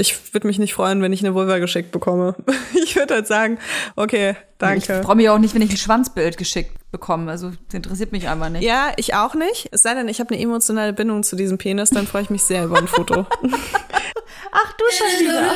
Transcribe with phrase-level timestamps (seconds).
[0.00, 2.34] ich würde mich nicht freuen, wenn ich eine Vulva geschickt bekomme.
[2.82, 3.58] Ich würde halt sagen,
[3.94, 4.98] okay, danke.
[5.00, 7.30] Ich freue mich auch nicht, wenn ich ein Schwanzbild geschickt bekomme.
[7.30, 8.64] Also das interessiert mich einfach nicht.
[8.64, 9.68] Ja, ich auch nicht.
[9.70, 12.42] Es sei denn, ich habe eine emotionale Bindung zu diesem Penis, dann freue ich mich
[12.42, 13.26] sehr über ein Foto.
[14.52, 15.54] Ach du schon wieder.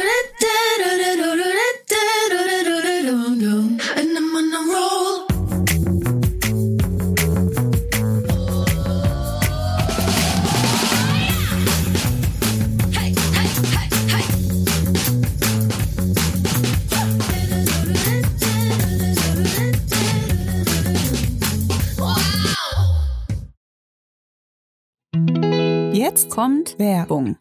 [26.06, 27.38] Jetzt kommt Werbung.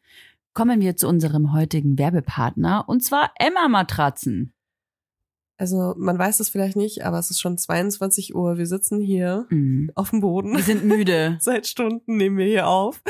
[0.53, 4.53] Kommen wir zu unserem heutigen Werbepartner und zwar Emma Matratzen.
[5.58, 8.58] Also man weiß es vielleicht nicht, aber es ist schon 22 Uhr.
[8.58, 9.92] Wir sitzen hier Mhm.
[9.96, 10.56] auf dem Boden.
[10.56, 11.38] Wir sind müde.
[11.42, 13.02] Seit Stunden nehmen wir hier auf.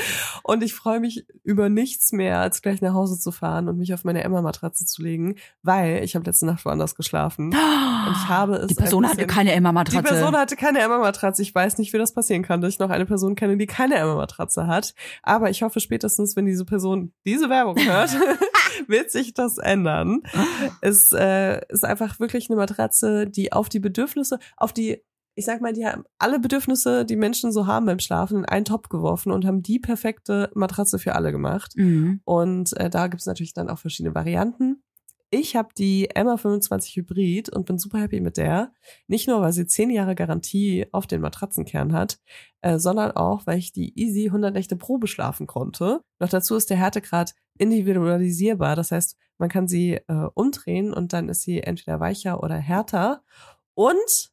[0.44, 3.94] Und ich freue mich über nichts mehr, als gleich nach Hause zu fahren und mich
[3.94, 7.56] auf meine Emma-Matratze zu legen, weil ich habe letzte Nacht woanders geschlafen.
[8.06, 10.04] Und ich habe es Die Person ein hatte bisschen- keine Die Emma-Matratze.
[10.04, 11.42] Person hatte keine Emma-Matratze.
[11.42, 13.96] Ich weiß nicht, wie das passieren kann, dass ich noch eine Person kenne, die keine
[13.96, 14.94] Emma-Matratze hat.
[15.24, 18.10] Aber ich hoffe spätestens, wenn diese Person diese Werbung hört,
[18.88, 20.22] wird sich das ändern.
[20.82, 25.02] Es äh, ist einfach wirklich eine Matratze, die auf die Bedürfnisse, auf die,
[25.36, 28.66] ich sag mal, die haben alle Bedürfnisse, die Menschen so haben beim Schlafen, in einen
[28.66, 31.74] Topf geworfen und haben die perfekte Matratze für alle gemacht.
[31.76, 32.22] Mhm.
[32.24, 34.84] Und äh, da gibt es natürlich dann auch verschiedene Varianten.
[35.36, 38.72] Ich habe die Emma 25 Hybrid und bin super happy mit der.
[39.08, 42.20] Nicht nur, weil sie 10 Jahre Garantie auf den Matratzenkern hat,
[42.62, 46.02] äh, sondern auch, weil ich die Easy 100 Nächte Probe schlafen konnte.
[46.20, 48.76] Noch dazu ist der Härtegrad individualisierbar.
[48.76, 53.24] Das heißt, man kann sie äh, umdrehen und dann ist sie entweder weicher oder härter.
[53.74, 54.32] Und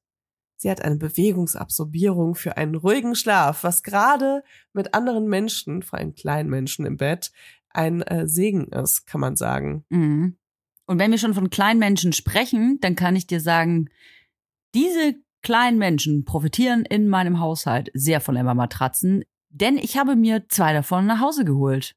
[0.56, 6.14] sie hat eine Bewegungsabsorbierung für einen ruhigen Schlaf, was gerade mit anderen Menschen, vor allem
[6.14, 7.32] kleinen Menschen im Bett,
[7.70, 9.84] ein äh, Segen ist, kann man sagen.
[9.88, 10.36] Mhm.
[10.86, 13.90] Und wenn wir schon von kleinen Menschen sprechen, dann kann ich dir sagen,
[14.74, 20.72] diese kleinen Menschen profitieren in meinem Haushalt sehr von Emma-Matratzen, denn ich habe mir zwei
[20.72, 21.96] davon nach Hause geholt.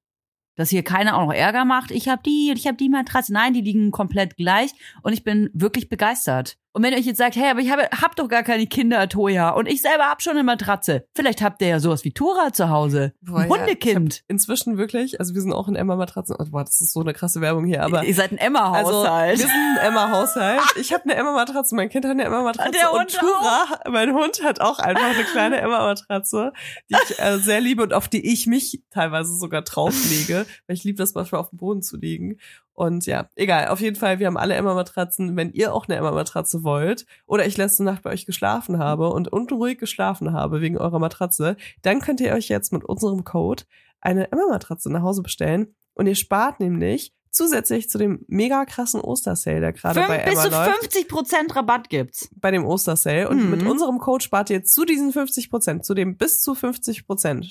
[0.55, 1.91] Dass hier keiner auch noch Ärger macht.
[1.91, 3.33] Ich habe die und ich habe die Matratze.
[3.33, 4.71] Nein, die liegen komplett gleich
[5.01, 6.57] und ich bin wirklich begeistert.
[6.75, 9.07] Und wenn ihr euch jetzt sagt, hey, aber ich habe hab doch gar keine Kinder,
[9.07, 11.05] Toja, und ich selber hab schon eine Matratze.
[11.13, 13.13] Vielleicht habt ihr ja sowas wie Tora zu Hause.
[13.21, 14.23] Boah, Ein ja, Hundekind.
[14.27, 16.35] Inzwischen wirklich, also wir sind auch in Emma-Matratzen.
[16.39, 19.39] Oh, boah, das ist so eine krasse Werbung hier, aber ihr seid ein Also, Emma-Haushalt.
[19.39, 20.61] wir sind ein Emma-Haushalt.
[20.83, 24.43] Ich habe eine Emma-Matratze, mein Kind hat eine Emma-Matratze Der und Hund Tura, mein Hund
[24.43, 26.53] hat auch einfach eine kleine Emma-Matratze,
[26.89, 30.83] die ich äh, sehr liebe und auf die ich mich teilweise sogar drauflege, weil ich
[30.83, 32.39] liebe das manchmal auf dem Boden zu liegen.
[32.73, 35.35] Und ja, egal, auf jeden Fall, wir haben alle Emma-Matratzen.
[35.35, 39.31] Wenn ihr auch eine Emma-Matratze wollt oder ich letzte Nacht bei euch geschlafen habe und
[39.31, 43.63] unruhig geschlafen habe wegen eurer Matratze, dann könnt ihr euch jetzt mit unserem Code
[44.01, 49.59] eine Emma-Matratze nach Hause bestellen und ihr spart nämlich zusätzlich zu dem mega krassen Ostersale,
[49.59, 52.29] der gerade bei bis Emma zu läuft, 50 Prozent Rabatt gibt's.
[52.35, 53.27] bei dem Ostersale.
[53.27, 53.49] Und Mhm.
[53.49, 57.47] mit unserem Code spart ihr zu diesen 50 Prozent, zu dem bis zu 50 Prozent,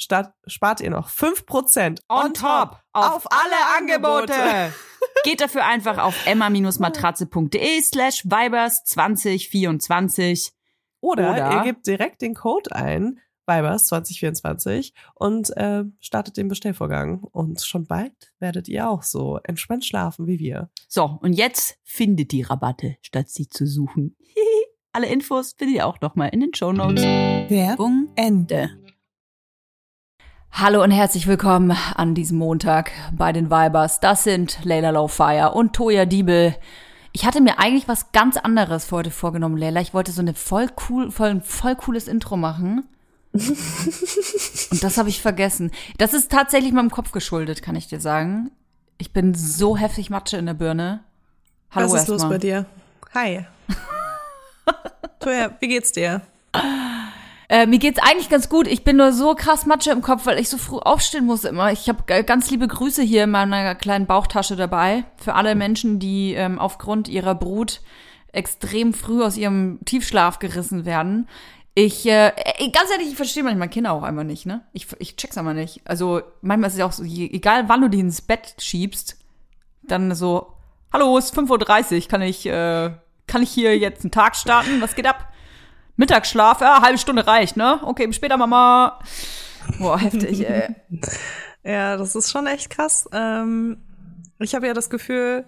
[0.47, 4.33] spart ihr noch 5 Prozent On top auf alle Angebote.
[5.25, 10.53] Geht dafür einfach auf emma-matratze.de slash vibers 2024.
[11.01, 17.23] Oder, Oder- ihr gebt direkt den Code ein, Vibers 2024 und äh, startet den Bestellvorgang.
[17.23, 20.71] Und schon bald werdet ihr auch so entspannt schlafen wie wir.
[20.89, 24.17] So, und jetzt findet die Rabatte, statt sie zu suchen.
[24.93, 27.03] Alle Infos findet ihr auch nochmal in den Shownotes.
[27.03, 28.71] Werbung Ende.
[30.55, 34.01] Hallo und herzlich willkommen an diesem Montag bei den Vibers.
[34.01, 36.55] Das sind Leila Lowfire und Toya Diebel.
[37.13, 39.81] Ich hatte mir eigentlich was ganz anderes für heute vorgenommen, Leila.
[39.81, 42.87] Ich wollte so eine voll cool, voll, ein voll cooles Intro machen.
[43.33, 45.71] und das habe ich vergessen.
[45.97, 48.51] Das ist tatsächlich meinem Kopf geschuldet, kann ich dir sagen.
[48.99, 51.03] Ich bin so heftig Matsche in der Birne.
[51.71, 52.39] Hallo Was ist los erstmal.
[52.39, 52.67] bei dir?
[53.15, 53.47] Hi.
[55.19, 56.21] Toja, wie geht's dir?
[57.53, 58.67] Äh, mir geht's eigentlich ganz gut.
[58.67, 61.71] Ich bin nur so krass Matsche im Kopf, weil ich so früh aufstehen muss immer.
[61.71, 66.33] Ich habe ganz liebe Grüße hier in meiner kleinen Bauchtasche dabei für alle Menschen, die
[66.33, 67.83] ähm, aufgrund ihrer Brut
[68.33, 71.29] extrem früh aus ihrem Tiefschlaf gerissen werden.
[71.75, 72.33] Ich, äh,
[72.73, 74.63] ganz ehrlich, ich verstehe manchmal Kinder auch einfach nicht, ne?
[74.73, 75.83] Ich, ich check's aber nicht.
[75.85, 79.19] Also manchmal ist es auch so, egal wann du die ins Bett schiebst,
[79.83, 80.55] dann so,
[80.91, 82.93] hallo, es ist 5.30 Uhr, kann ich, äh,
[83.27, 84.81] kann ich hier jetzt einen Tag starten?
[84.81, 85.32] Was geht ab?
[85.97, 87.81] Mittagsschlaf, ja, halbe Stunde reicht, ne?
[87.83, 88.99] Okay, bis später, Mama.
[89.79, 90.69] Boah, heftig, ey.
[91.65, 93.09] Ja, das ist schon echt krass.
[93.13, 93.77] Ähm,
[94.41, 95.45] ich habe ja das Gefühl,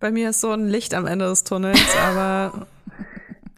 [0.00, 2.66] bei mir ist so ein Licht am Ende des Tunnels, aber,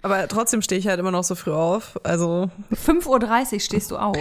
[0.02, 2.00] aber trotzdem stehe ich halt immer noch so früh auf.
[2.02, 4.16] Also 5.30 Uhr stehst du auf.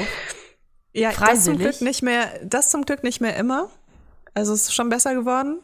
[0.94, 1.78] ja, das zum Freiwillig?
[1.80, 3.70] Glück nicht mehr, das zum Glück nicht mehr immer.
[4.36, 5.60] Also es ist schon besser geworden.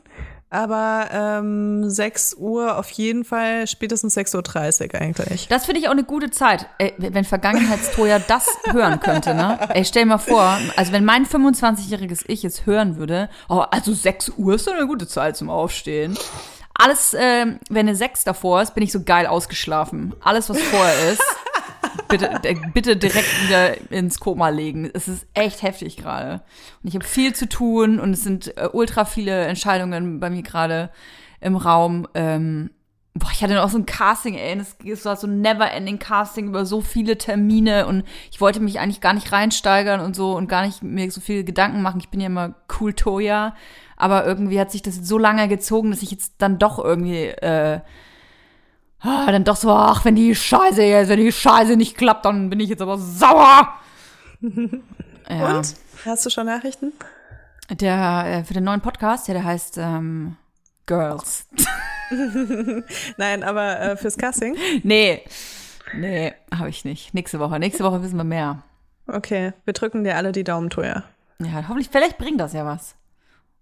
[0.49, 5.47] Aber ähm, 6 Uhr auf jeden Fall, spätestens 6.30 Uhr eigentlich.
[5.47, 6.67] Das finde ich auch eine gute Zeit.
[6.79, 9.59] Ey, wenn Vergangenheitstoja das hören könnte, ne?
[9.69, 13.93] Ey, stell dir mal vor, also wenn mein 25-jähriges Ich es hören würde, oh, also
[13.93, 16.17] 6 Uhr ist doch eine gute Zeit zum Aufstehen.
[16.73, 20.13] Alles, äh, wenn eine 6 davor ist, bin ich so geil ausgeschlafen.
[20.21, 21.21] Alles, was vorher ist,
[22.07, 24.89] bitte, äh, bitte direkt wieder ins Koma legen.
[24.93, 26.41] Es ist echt heftig gerade.
[26.83, 30.43] Und ich habe viel zu tun und es sind äh, ultra viele Entscheidungen bei mir
[30.43, 30.89] gerade
[31.41, 32.07] im Raum.
[32.13, 32.71] Ähm,
[33.13, 36.47] boah, ich hatte noch so ein Casting, ey, das, das war so ein never-ending Casting
[36.47, 40.47] über so viele Termine und ich wollte mich eigentlich gar nicht reinsteigern und so und
[40.47, 41.99] gar nicht mir so viele Gedanken machen.
[41.99, 43.55] Ich bin ja immer cool Toya,
[43.97, 47.81] aber irgendwie hat sich das so lange gezogen, dass ich jetzt dann doch irgendwie äh,
[49.01, 52.49] ah, dann doch so, ach, wenn die Scheiße jetzt, wenn die Scheiße nicht klappt, dann
[52.49, 53.73] bin ich jetzt aber sauer.
[55.29, 55.57] ja.
[55.57, 55.75] Und?
[56.05, 56.93] Hast du schon Nachrichten?
[57.69, 60.37] Der, äh, für den neuen Podcast, ja, der heißt ähm,
[60.85, 61.47] Girls.
[63.17, 64.57] Nein, aber äh, fürs Casting?
[64.83, 65.23] nee.
[65.93, 67.13] Nee, habe ich nicht.
[67.13, 67.59] Nächste Woche.
[67.59, 68.63] Nächste Woche wissen wir mehr.
[69.07, 71.03] Okay, wir drücken dir alle die Daumen, Toja.
[71.39, 72.95] Ja, hoffentlich, vielleicht bringt das ja was.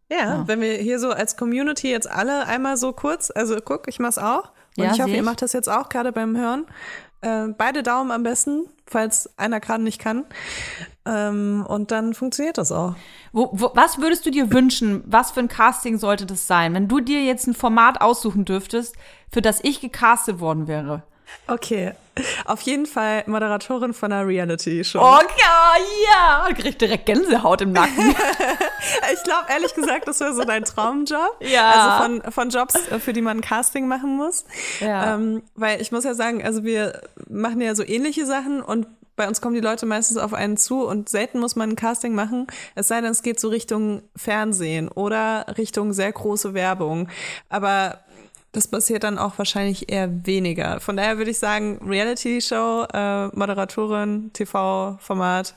[0.09, 3.87] Ja, ja, wenn wir hier so als Community jetzt alle einmal so kurz, also guck,
[3.87, 4.51] ich mach's auch.
[4.77, 6.65] Und ja, ich hoffe, ihr macht das jetzt auch gerade beim Hören.
[7.21, 10.25] Äh, beide Daumen am besten, falls einer gerade nicht kann.
[11.05, 12.95] Ähm, und dann funktioniert das auch.
[13.31, 15.03] Wo, wo, was würdest du dir wünschen?
[15.05, 16.75] Was für ein Casting sollte das sein?
[16.75, 18.95] Wenn du dir jetzt ein Format aussuchen dürftest,
[19.31, 21.03] für das ich gecastet worden wäre?
[21.47, 21.93] Okay,
[22.45, 24.99] auf jeden Fall Moderatorin von einer Reality-Show.
[24.99, 28.09] Okay, ja, krieg direkt Gänsehaut im Nacken.
[29.13, 31.37] ich glaube, ehrlich gesagt, das wäre so dein Traumjob.
[31.41, 31.99] Ja.
[31.99, 34.45] Also von, von Jobs, äh, für die man ein Casting machen muss.
[34.79, 35.15] Ja.
[35.15, 38.87] Ähm, weil ich muss ja sagen, also wir machen ja so ähnliche Sachen und
[39.17, 42.13] bei uns kommen die Leute meistens auf einen zu und selten muss man ein Casting
[42.13, 42.45] machen,
[42.75, 47.09] es sei denn, es geht so Richtung Fernsehen oder Richtung sehr große Werbung.
[47.49, 47.99] Aber
[48.57, 50.79] das passiert dann auch wahrscheinlich eher weniger.
[50.79, 55.53] Von daher würde ich sagen, Reality-Show, äh, Moderatorin, TV-Format.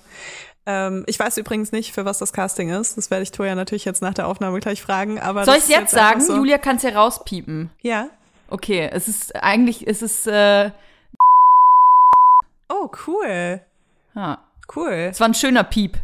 [0.67, 2.99] Ähm, ich weiß übrigens nicht, für was das Casting ist.
[2.99, 5.19] Das werde ich Toja natürlich jetzt nach der Aufnahme gleich fragen.
[5.19, 6.21] Aber Soll ich jetzt, jetzt sagen?
[6.21, 6.37] So.
[6.37, 7.71] Julia kann es ja rauspiepen.
[7.81, 8.11] Ja.
[8.51, 10.71] Okay, es ist eigentlich, es ist äh
[12.69, 13.63] Oh, cool.
[14.15, 14.45] Ja.
[14.77, 15.09] Cool.
[15.11, 15.97] Es war ein schöner Piep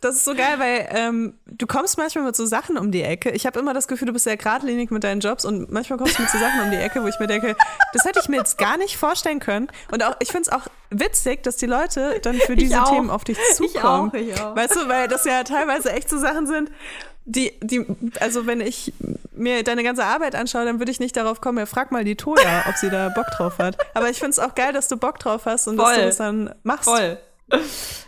[0.00, 3.30] das ist so geil, weil ähm, du kommst manchmal mit so Sachen um die Ecke.
[3.30, 6.18] Ich habe immer das Gefühl, du bist sehr geradlinig mit deinen Jobs und manchmal kommst
[6.18, 7.56] du mit so Sachen um die Ecke, wo ich mir denke,
[7.92, 9.68] das hätte ich mir jetzt gar nicht vorstellen können.
[9.90, 13.24] Und auch, ich finde es auch witzig, dass die Leute dann für diese Themen auf
[13.24, 14.12] dich zukommen.
[14.14, 14.56] Ich auch, ich auch.
[14.56, 16.70] Weißt du, weil das ja teilweise echt so Sachen sind,
[17.24, 17.84] die, die,
[18.20, 18.94] also wenn ich
[19.32, 22.16] mir deine ganze Arbeit anschaue, dann würde ich nicht darauf kommen, ja, frag mal die
[22.16, 23.76] Toja, ob sie da Bock drauf hat.
[23.94, 25.86] Aber ich finde es auch geil, dass du Bock drauf hast und Voll.
[25.86, 26.84] dass du das dann machst.
[26.88, 27.18] Voll.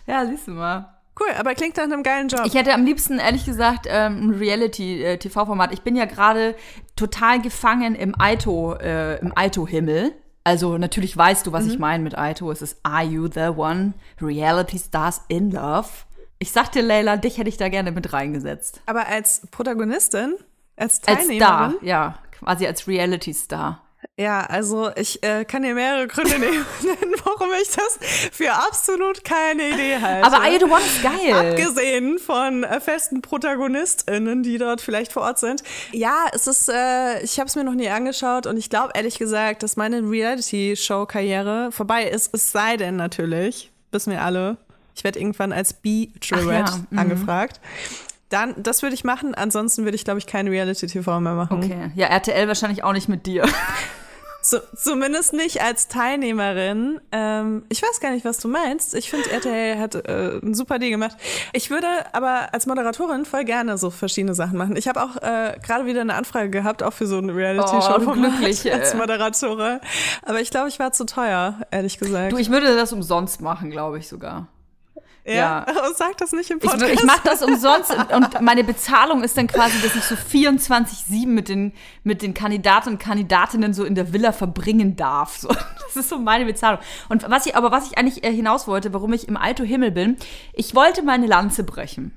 [0.07, 1.00] Ja, siehst du mal.
[1.19, 2.43] Cool, aber klingt nach einem geilen Job.
[2.47, 5.73] Ich hätte am liebsten, ehrlich gesagt, ähm, ein Reality-TV-Format.
[5.73, 6.55] Ich bin ja gerade
[6.97, 10.13] total gefangen im Aito, äh, im Aito-Himmel.
[10.45, 11.71] Also natürlich weißt du, was mhm.
[11.71, 12.51] ich meine mit Aito.
[12.51, 13.93] Es ist Are You the One?
[14.21, 15.89] Reality Stars in Love.
[16.39, 18.81] Ich sag dir, Leila, dich hätte ich da gerne mit reingesetzt.
[18.87, 20.37] Aber als Protagonistin?
[20.77, 21.43] Als Teilnehmerin?
[21.43, 22.19] Als Star, ja.
[22.31, 23.83] Quasi als Reality-Star.
[24.21, 27.99] Ja, also ich äh, kann dir mehrere Gründe nennen, warum ich das
[28.31, 30.27] für absolut keine Idee halte.
[30.27, 31.53] Aber I the One ist geil.
[31.53, 35.63] Abgesehen von äh, festen ProtagonistInnen, die dort vielleicht vor Ort sind.
[35.93, 39.19] Ja, es ist, äh, ich habe es mir noch nie angeschaut und ich glaube ehrlich
[39.19, 44.59] gesagt, dass meine Reality-Show-Karriere vorbei ist, es sei denn natürlich, wissen wir alle,
[44.95, 46.99] ich werde irgendwann als B-Tourette ja, mhm.
[46.99, 47.59] angefragt.
[48.29, 49.35] Dann, das würde ich machen.
[49.35, 51.65] Ansonsten würde ich, glaube ich, kein Reality-TV mehr machen.
[51.65, 51.91] Okay.
[51.95, 53.49] Ja, RTL wahrscheinlich auch nicht mit dir.
[54.43, 57.01] So, zumindest nicht als Teilnehmerin.
[57.13, 58.95] Ähm, ich weiß gar nicht, was du meinst.
[58.95, 61.17] Ich finde, RTL hat äh, ein super Deal gemacht.
[61.53, 64.77] Ich würde aber als Moderatorin voll gerne so verschiedene Sachen machen.
[64.77, 68.73] Ich habe auch äh, gerade wieder eine Anfrage gehabt, auch für so eine Reality-Show oh,
[68.73, 69.81] als Moderatorin.
[70.23, 72.33] Aber ich glaube, ich war zu teuer, ehrlich gesagt.
[72.33, 74.49] Du, ich würde das umsonst machen, glaube ich sogar.
[75.25, 75.67] Ja, ja.
[75.97, 76.83] sag das nicht im Podcast.
[76.85, 81.27] Ich, ich mache das umsonst und meine Bezahlung ist dann quasi, dass ich so 24-7
[81.27, 81.73] mit den,
[82.05, 85.37] mit den Kandidaten und Kandidatinnen so in der Villa verbringen darf.
[85.37, 85.49] So,
[85.87, 86.81] das ist so meine Bezahlung.
[87.09, 89.91] Und was ich, aber was ich eigentlich äh, hinaus wollte, warum ich im Alto Himmel
[89.91, 90.17] bin,
[90.53, 92.13] ich wollte meine Lanze brechen.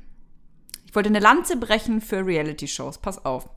[0.93, 2.99] Ich wollte eine Lanze brechen für Reality-Shows.
[2.99, 3.49] Pass auf.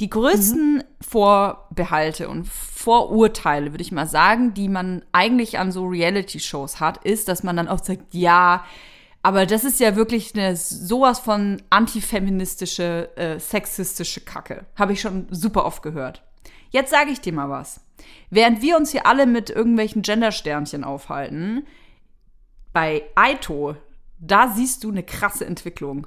[0.00, 0.82] Die größten mhm.
[1.00, 7.26] Vorbehalte und Vorurteile, würde ich mal sagen, die man eigentlich an so Reality-Shows hat, ist,
[7.26, 8.64] dass man dann auch sagt, ja,
[9.24, 14.66] aber das ist ja wirklich eine sowas von antifeministische, äh, sexistische Kacke.
[14.76, 16.22] Habe ich schon super oft gehört.
[16.68, 17.80] Jetzt sage ich dir mal was.
[18.28, 21.66] Während wir uns hier alle mit irgendwelchen Gendersternchen aufhalten,
[22.74, 23.76] bei Aito,
[24.18, 26.06] da siehst du eine krasse Entwicklung.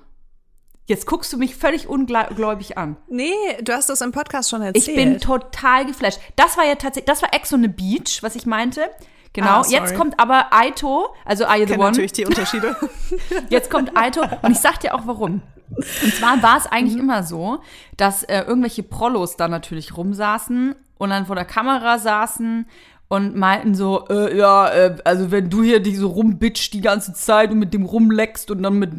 [0.86, 2.98] Jetzt guckst du mich völlig ungläubig an.
[3.10, 3.34] Nee,
[3.64, 4.88] du hast das im Podcast schon erzählt.
[4.90, 6.20] Ich bin total geflasht.
[6.36, 8.92] Das war ja tatsächlich, das war Ex on the Beach, was ich meinte.
[9.34, 9.62] Genau.
[9.62, 11.84] Ah, Jetzt kommt aber Aito, also Are You the One.
[11.84, 12.76] natürlich die Unterschiede.
[13.50, 15.42] Jetzt kommt Aito und ich sag dir auch warum.
[15.70, 17.02] Und zwar war es eigentlich mhm.
[17.02, 17.60] immer so,
[17.98, 22.66] dass äh, irgendwelche Prollos da natürlich rumsaßen und dann vor der Kamera saßen
[23.10, 27.14] und meinten so, äh, ja, äh, also wenn du hier dich so rumbitcht die ganze
[27.14, 28.92] Zeit und mit dem rumleckst und dann mit,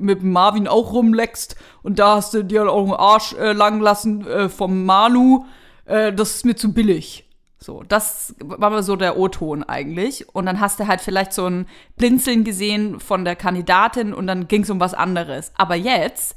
[0.00, 4.26] mit Marvin auch rumleckst und da hast du dir auch einen Arsch äh, lang lassen
[4.26, 5.46] äh, vom Manu,
[5.86, 7.23] äh, das ist mir zu billig.
[7.64, 10.28] So, das war mal so der O-Ton eigentlich.
[10.34, 11.66] Und dann hast du halt vielleicht so ein
[11.96, 15.50] Blinzeln gesehen von der Kandidatin und dann ging es um was anderes.
[15.56, 16.36] Aber jetzt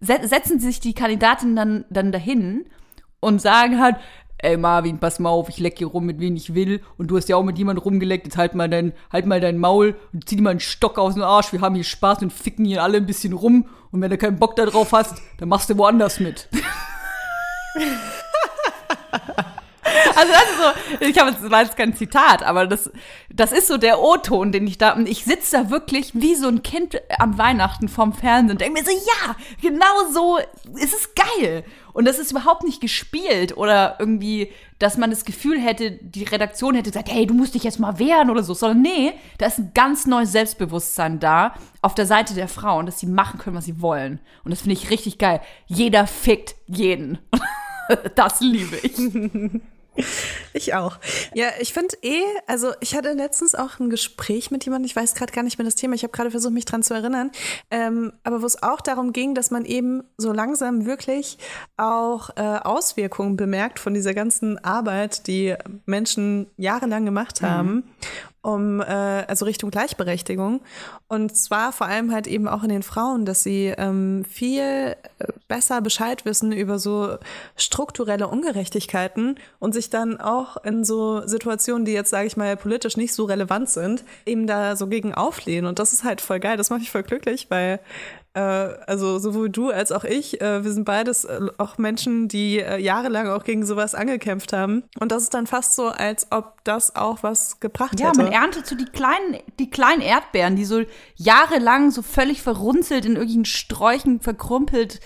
[0.00, 2.66] setzen sich die Kandidatinnen dann, dann dahin
[3.20, 3.96] und sagen halt,
[4.36, 6.82] ey Marvin, pass mal auf, ich leck hier rum, mit wem ich will.
[6.98, 9.56] Und du hast ja auch mit jemandem rumgeleckt, jetzt halt mal dein, halt mal dein
[9.56, 11.54] Maul und zieh dir mal einen Stock aus dem Arsch.
[11.54, 13.66] Wir haben hier Spaß und ficken hier alle ein bisschen rum.
[13.92, 16.50] Und wenn du keinen Bock da drauf hast, dann machst du woanders mit.
[20.16, 22.90] Also das ist so, ich habe jetzt, war kein Zitat, aber das,
[23.32, 26.48] das ist so der O-Ton, den ich da, und ich sitze da wirklich wie so
[26.48, 30.38] ein Kind am Weihnachten vorm Fernsehen und denke mir so, ja, genau so,
[30.76, 31.64] ist es geil.
[31.92, 36.74] Und das ist überhaupt nicht gespielt oder irgendwie, dass man das Gefühl hätte, die Redaktion
[36.74, 39.58] hätte gesagt, hey, du musst dich jetzt mal wehren oder so, sondern nee, da ist
[39.58, 43.64] ein ganz neues Selbstbewusstsein da auf der Seite der Frauen, dass sie machen können, was
[43.64, 44.20] sie wollen.
[44.44, 45.40] Und das finde ich richtig geil.
[45.66, 47.18] Jeder fickt jeden.
[48.14, 48.96] das liebe ich.
[50.52, 50.98] Ich auch.
[51.32, 55.14] Ja, ich finde eh, also ich hatte letztens auch ein Gespräch mit jemandem, ich weiß
[55.14, 57.30] gerade gar nicht mehr das Thema, ich habe gerade versucht, mich dran zu erinnern,
[57.70, 61.38] ähm, aber wo es auch darum ging, dass man eben so langsam wirklich
[61.76, 65.54] auch äh, Auswirkungen bemerkt von dieser ganzen Arbeit, die
[65.86, 67.74] Menschen jahrelang gemacht haben.
[67.74, 67.84] Mhm
[68.42, 70.60] um äh, also Richtung Gleichberechtigung.
[71.08, 74.96] Und zwar vor allem halt eben auch in den Frauen, dass sie ähm, viel äh,
[75.46, 77.18] besser Bescheid wissen über so
[77.56, 82.96] strukturelle Ungerechtigkeiten und sich dann auch in so Situationen, die jetzt sage ich mal politisch
[82.96, 85.66] nicht so relevant sind, eben da so gegen auflehnen.
[85.66, 87.80] Und das ist halt voll geil, das macht mich voll glücklich, weil
[88.38, 93.28] also sowohl du als auch ich, äh, wir sind beides äh, auch Menschen, die jahrelang
[93.28, 94.84] auch gegen sowas angekämpft haben.
[95.00, 98.18] Und das ist dann fast so, als ob das auch was gebracht ja, hätte.
[98.18, 100.82] Ja, man erntet so die kleinen, die kleinen Erdbeeren, die so
[101.16, 105.00] jahrelang so völlig verrunzelt in irgendwelchen Sträuchen verkrumpelt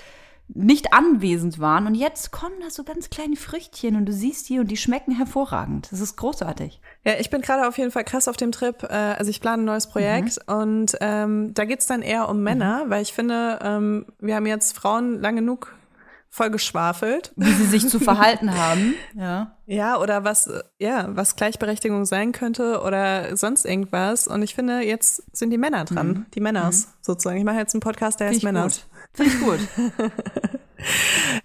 [0.49, 1.87] nicht anwesend waren.
[1.87, 5.17] Und jetzt kommen da so ganz kleine Früchtchen und du siehst die und die schmecken
[5.17, 5.91] hervorragend.
[5.91, 6.81] Das ist großartig.
[7.05, 8.83] Ja, ich bin gerade auf jeden Fall krass auf dem Trip.
[8.83, 10.55] Äh, also ich plane ein neues Projekt mhm.
[10.55, 12.91] und ähm, da geht's dann eher um Männer, mhm.
[12.91, 15.75] weil ich finde, ähm, wir haben jetzt Frauen lang genug
[16.35, 17.33] voll geschwafelt.
[17.37, 18.97] Wie sie sich zu verhalten haben.
[19.15, 19.57] Ja.
[19.67, 24.27] Ja, oder was, ja, was Gleichberechtigung sein könnte oder sonst irgendwas.
[24.27, 26.09] Und ich finde, jetzt sind die Männer dran.
[26.09, 26.27] Mhm.
[26.35, 26.91] Die Männers mhm.
[27.03, 27.39] sozusagen.
[27.39, 28.85] Ich mache jetzt einen Podcast, der heißt Männers.
[29.15, 29.61] Finde ich gut.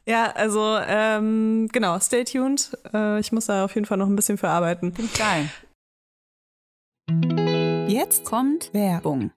[0.05, 2.71] ja, also ähm, genau, stay tuned.
[2.93, 4.93] Äh, ich muss da auf jeden Fall noch ein bisschen für arbeiten.
[4.93, 5.49] Finde ich geil.
[7.87, 9.31] Jetzt kommt Werbung.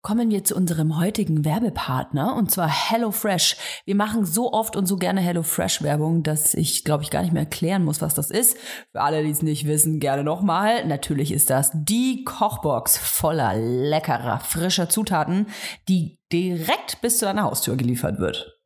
[0.00, 3.56] Kommen wir zu unserem heutigen Werbepartner und zwar HelloFresh.
[3.84, 7.32] Wir machen so oft und so gerne HelloFresh Werbung, dass ich glaube ich gar nicht
[7.32, 8.56] mehr erklären muss, was das ist.
[8.92, 10.86] Für alle, die es nicht wissen, gerne nochmal.
[10.86, 15.46] Natürlich ist das die Kochbox voller leckerer, frischer Zutaten,
[15.88, 18.58] die direkt bis zu deiner Haustür geliefert wird.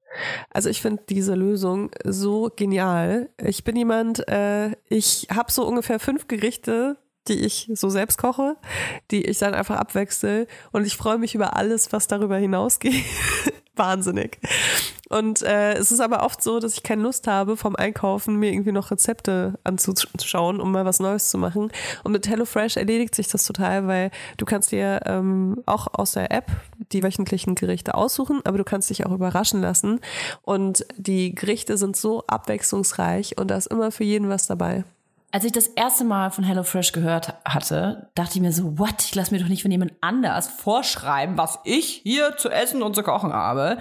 [0.51, 3.31] Also ich finde diese Lösung so genial.
[3.43, 8.57] Ich bin jemand, äh, ich habe so ungefähr fünf Gerichte, die ich so selbst koche,
[9.11, 13.05] die ich dann einfach abwechsel und ich freue mich über alles, was darüber hinausgeht.
[13.77, 14.39] Wahnsinnig.
[15.13, 18.51] Und äh, es ist aber oft so, dass ich keine Lust habe, vom Einkaufen mir
[18.51, 21.71] irgendwie noch Rezepte anzuschauen, um mal was Neues zu machen.
[22.03, 26.31] Und mit HelloFresh erledigt sich das total, weil du kannst dir ähm, auch aus der
[26.33, 26.47] App
[26.93, 30.01] die wöchentlichen Gerichte aussuchen, aber du kannst dich auch überraschen lassen.
[30.43, 34.85] Und die Gerichte sind so abwechslungsreich und da ist immer für jeden was dabei.
[35.35, 39.03] Als ich das erste Mal von HelloFresh gehört hatte, dachte ich mir so, what?
[39.03, 42.95] Ich lasse mir doch nicht von jemand anders vorschreiben, was ich hier zu essen und
[42.95, 43.79] zu kochen habe.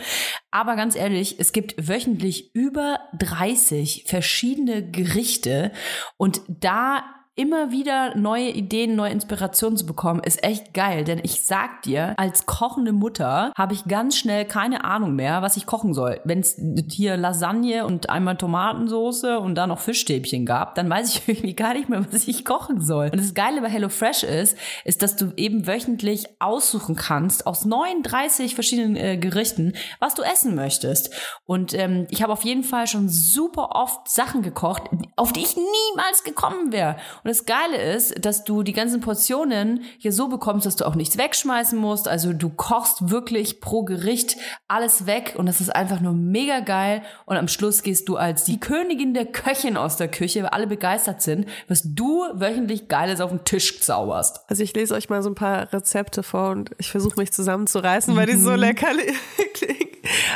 [0.49, 5.73] Aber ganz ehrlich, es gibt wöchentlich über 30 verschiedene Gerichte
[6.15, 7.03] und da
[7.41, 11.03] immer wieder neue Ideen, neue Inspirationen zu bekommen, ist echt geil.
[11.03, 15.57] Denn ich sag dir, als kochende Mutter habe ich ganz schnell keine Ahnung mehr, was
[15.57, 16.21] ich kochen soll.
[16.23, 21.27] Wenn es hier Lasagne und einmal Tomatensoße und dann noch Fischstäbchen gab, dann weiß ich
[21.27, 23.05] irgendwie gar nicht mehr, was ich kochen soll.
[23.05, 24.55] Und das Geile bei HelloFresh ist,
[24.85, 30.53] ist, dass du eben wöchentlich aussuchen kannst aus 39 verschiedenen äh, Gerichten, was du essen
[30.53, 31.11] möchtest.
[31.45, 34.83] Und ähm, ich habe auf jeden Fall schon super oft Sachen gekocht,
[35.15, 36.97] auf die ich niemals gekommen wäre.
[37.23, 40.95] Und das Geile ist, dass du die ganzen Portionen hier so bekommst, dass du auch
[40.95, 42.09] nichts wegschmeißen musst.
[42.09, 44.35] Also du kochst wirklich pro Gericht
[44.67, 47.03] alles weg und das ist einfach nur mega geil.
[47.25, 50.67] Und am Schluss gehst du als die Königin der Köchin aus der Küche, weil alle
[50.67, 54.41] begeistert sind, was du wöchentlich Geiles auf den Tisch zauberst.
[54.49, 58.13] Also ich lese euch mal so ein paar Rezepte vor und ich versuche mich zusammenzureißen,
[58.13, 58.57] weil die so mhm.
[58.57, 58.89] lecker
[59.53, 59.87] klingen.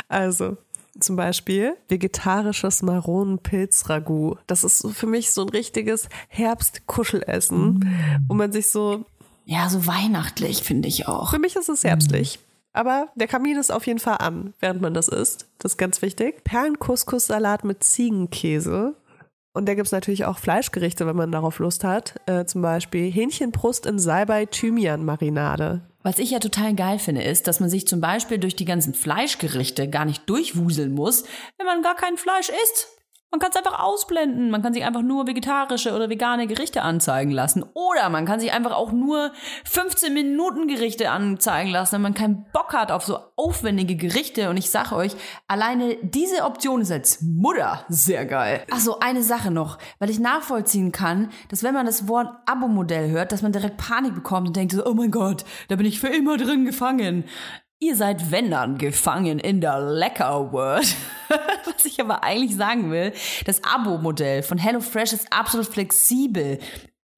[0.08, 0.56] Also,
[1.00, 4.38] zum Beispiel vegetarisches Maronenpilz-Ragout.
[4.46, 8.24] Das ist für mich so ein richtiges Herbstkuschelessen, mm.
[8.28, 9.04] wo man sich so.
[9.44, 11.30] Ja, so weihnachtlich, finde ich auch.
[11.30, 12.38] Für mich ist es herbstlich.
[12.38, 12.46] Mm.
[12.76, 15.46] Aber der Kamin ist auf jeden Fall an, während man das isst.
[15.58, 16.44] Das ist ganz wichtig.
[16.44, 18.94] Perlenkuskussalat mit Ziegenkäse.
[19.54, 22.20] Und da gibt es natürlich auch Fleischgerichte, wenn man darauf Lust hat.
[22.26, 25.80] Äh, zum Beispiel Hähnchenbrust in Salbei-Thymian-Marinade.
[26.06, 28.94] Was ich ja total geil finde, ist, dass man sich zum Beispiel durch die ganzen
[28.94, 31.24] Fleischgerichte gar nicht durchwuseln muss,
[31.58, 32.95] wenn man gar kein Fleisch isst.
[33.36, 34.48] Man kann es einfach ausblenden.
[34.48, 37.66] Man kann sich einfach nur vegetarische oder vegane Gerichte anzeigen lassen.
[37.74, 39.30] Oder man kann sich einfach auch nur
[39.66, 44.48] 15 Minuten Gerichte anzeigen lassen, wenn man keinen Bock hat auf so aufwendige Gerichte.
[44.48, 45.14] Und ich sage euch,
[45.48, 48.64] alleine diese Option ist als Mutter sehr geil.
[48.70, 53.10] Ach so, eine Sache noch, weil ich nachvollziehen kann, dass wenn man das Wort Abo-Modell
[53.10, 56.00] hört, dass man direkt Panik bekommt und denkt so, oh mein Gott, da bin ich
[56.00, 57.24] für immer drin gefangen.
[57.78, 60.96] Ihr seid, wenn dann, gefangen in der Lecker World.
[61.66, 63.12] Was ich aber eigentlich sagen will,
[63.44, 66.58] das Abo-Modell von HelloFresh ist absolut flexibel.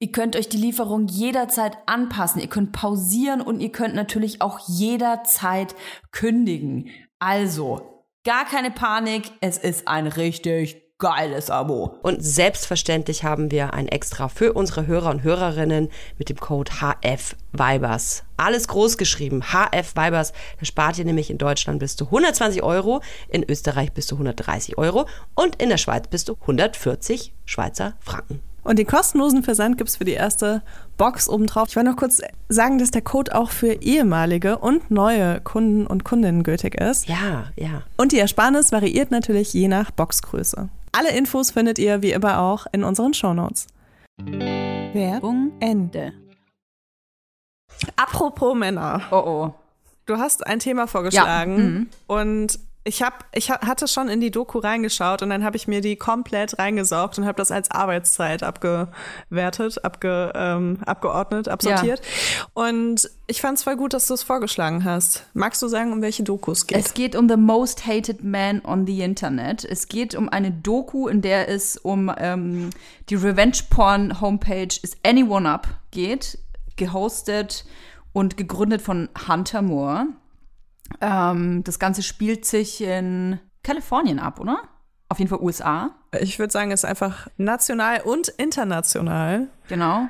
[0.00, 2.40] Ihr könnt euch die Lieferung jederzeit anpassen.
[2.40, 5.76] Ihr könnt pausieren und ihr könnt natürlich auch jederzeit
[6.10, 6.90] kündigen.
[7.20, 9.30] Also, gar keine Panik.
[9.40, 11.96] Es ist ein richtig geiles Abo.
[12.02, 18.24] Und selbstverständlich haben wir ein extra für unsere Hörer und Hörerinnen mit dem Code HFVibers.
[18.36, 19.44] Alles groß geschrieben.
[19.44, 20.32] HF Vibers.
[20.58, 24.76] Da spart ihr nämlich in Deutschland bis zu 120 Euro, in Österreich bis zu 130
[24.76, 28.40] Euro und in der Schweiz bis zu 140 Schweizer Franken.
[28.64, 30.62] Und den kostenlosen Versand gibt es für die erste
[30.98, 31.68] Box obendrauf.
[31.68, 36.04] Ich wollte noch kurz sagen, dass der Code auch für ehemalige und neue Kunden und
[36.04, 37.08] Kundinnen gültig ist.
[37.08, 37.84] Ja, ja.
[37.96, 40.68] Und die Ersparnis variiert natürlich je nach Boxgröße.
[40.92, 43.66] Alle Infos findet ihr wie immer auch in unseren Shownotes.
[44.18, 46.12] Werbung Ende.
[47.96, 49.02] Apropos Männer.
[49.10, 49.54] Oh oh.
[50.06, 51.64] Du hast ein Thema vorgeschlagen ja.
[51.64, 51.88] mhm.
[52.06, 55.80] und ich habe, ich hatte schon in die Doku reingeschaut und dann habe ich mir
[55.80, 62.00] die komplett reingesaugt und habe das als Arbeitszeit abgewertet, abge, ähm, abgeordnet, absortiert.
[62.00, 62.46] Ja.
[62.54, 65.26] Und ich fand es voll gut, dass du es vorgeschlagen hast.
[65.34, 66.78] Magst du sagen, um welche Doku es geht?
[66.78, 69.64] Es geht um The Most Hated Man on the Internet.
[69.64, 72.70] Es geht um eine Doku, in der es um ähm,
[73.10, 76.38] die Revenge-Porn-Homepage Is Anyone Up geht,
[76.76, 77.66] gehostet
[78.12, 80.06] und gegründet von Hunter Moore.
[81.00, 84.62] Ähm, das Ganze spielt sich in Kalifornien ab, oder?
[85.08, 85.90] Auf jeden Fall USA.
[86.20, 89.48] Ich würde sagen, es ist einfach national und international.
[89.68, 90.08] Genau.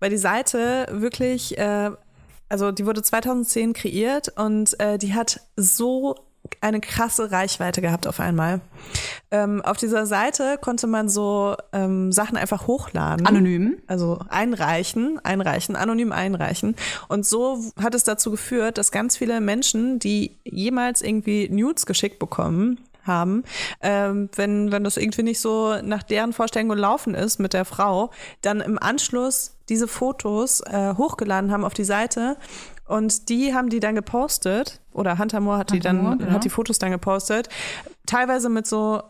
[0.00, 1.90] Weil die Seite wirklich, äh,
[2.48, 6.14] also die wurde 2010 kreiert und äh, die hat so
[6.60, 8.60] eine krasse Reichweite gehabt auf einmal.
[9.30, 13.26] Ähm, auf dieser Seite konnte man so ähm, Sachen einfach hochladen.
[13.26, 13.78] Anonym.
[13.86, 16.74] Also einreichen, einreichen, anonym einreichen.
[17.08, 22.18] Und so hat es dazu geführt, dass ganz viele Menschen, die jemals irgendwie Nudes geschickt
[22.18, 23.42] bekommen, haben,
[23.80, 28.10] ähm, wenn, wenn das irgendwie nicht so nach deren Vorstellung gelaufen ist mit der Frau,
[28.42, 32.36] dann im Anschluss diese Fotos äh, hochgeladen haben auf die Seite
[32.88, 36.32] und die haben die dann gepostet, oder Hunter Moore hat Hunter die dann, Moore, genau.
[36.32, 37.48] hat die Fotos dann gepostet,
[38.06, 39.02] teilweise mit so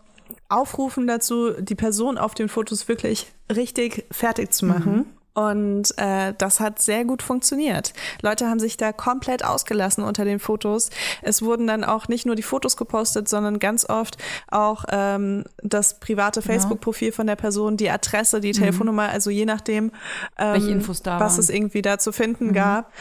[0.48, 4.92] Aufrufen dazu, die Person auf den Fotos wirklich richtig fertig zu machen.
[4.92, 5.06] Mhm.
[5.38, 7.92] Und äh, das hat sehr gut funktioniert.
[8.22, 10.90] Leute haben sich da komplett ausgelassen unter den Fotos.
[11.22, 14.16] Es wurden dann auch nicht nur die Fotos gepostet, sondern ganz oft
[14.48, 16.52] auch ähm, das private genau.
[16.52, 18.54] Facebook-Profil von der Person, die Adresse, die mhm.
[18.54, 19.92] Telefonnummer, also je nachdem,
[20.38, 21.38] ähm, was waren.
[21.38, 22.54] es irgendwie da zu finden mhm.
[22.54, 22.92] gab.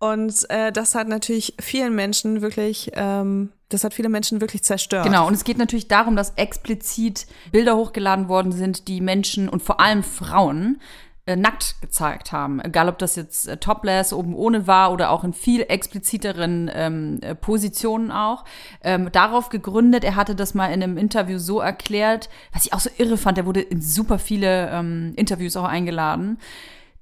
[0.00, 5.04] Und äh, das hat natürlich vielen Menschen wirklich ähm, das hat viele Menschen wirklich zerstört.
[5.04, 9.62] Genau, und es geht natürlich darum, dass explizit Bilder hochgeladen worden sind, die Menschen und
[9.62, 10.80] vor allem Frauen
[11.26, 12.60] äh, nackt gezeigt haben.
[12.60, 17.18] Egal, ob das jetzt äh, topless oben ohne war oder auch in viel expliziteren ähm,
[17.22, 18.44] äh, Positionen auch.
[18.82, 22.80] Ähm, darauf gegründet, er hatte das mal in einem Interview so erklärt, was ich auch
[22.80, 26.38] so irre fand, er wurde in super viele ähm, Interviews auch eingeladen.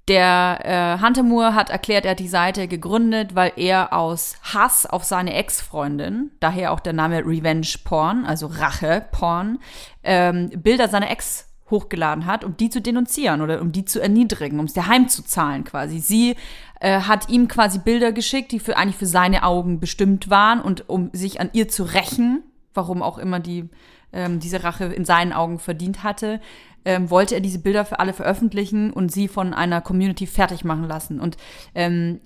[0.09, 4.85] Der äh, Hunter Moore hat erklärt, er hat die Seite gegründet, weil er aus Hass
[4.85, 9.59] auf seine Ex-Freundin, daher auch der Name Revenge Porn, also Rache Porn,
[10.03, 14.61] ähm, Bilder seiner Ex hochgeladen hat, um die zu denunzieren oder um die zu erniedrigen,
[14.61, 15.99] um es der heimzuzahlen quasi.
[15.99, 16.37] Sie
[16.79, 20.89] äh, hat ihm quasi Bilder geschickt, die für eigentlich für seine Augen bestimmt waren und
[20.89, 23.69] um sich an ihr zu rächen, warum auch immer die
[24.13, 26.41] ähm, diese Rache in seinen Augen verdient hatte,
[26.85, 30.85] ähm, wollte er diese Bilder für alle veröffentlichen und sie von einer Community fertig machen
[30.85, 31.21] lassen.
[31.21, 31.37] Und
[31.75, 32.21] ähm,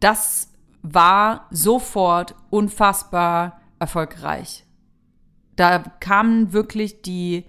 [0.00, 4.64] das war sofort unfassbar erfolgreich.
[5.56, 7.44] Da kamen wirklich die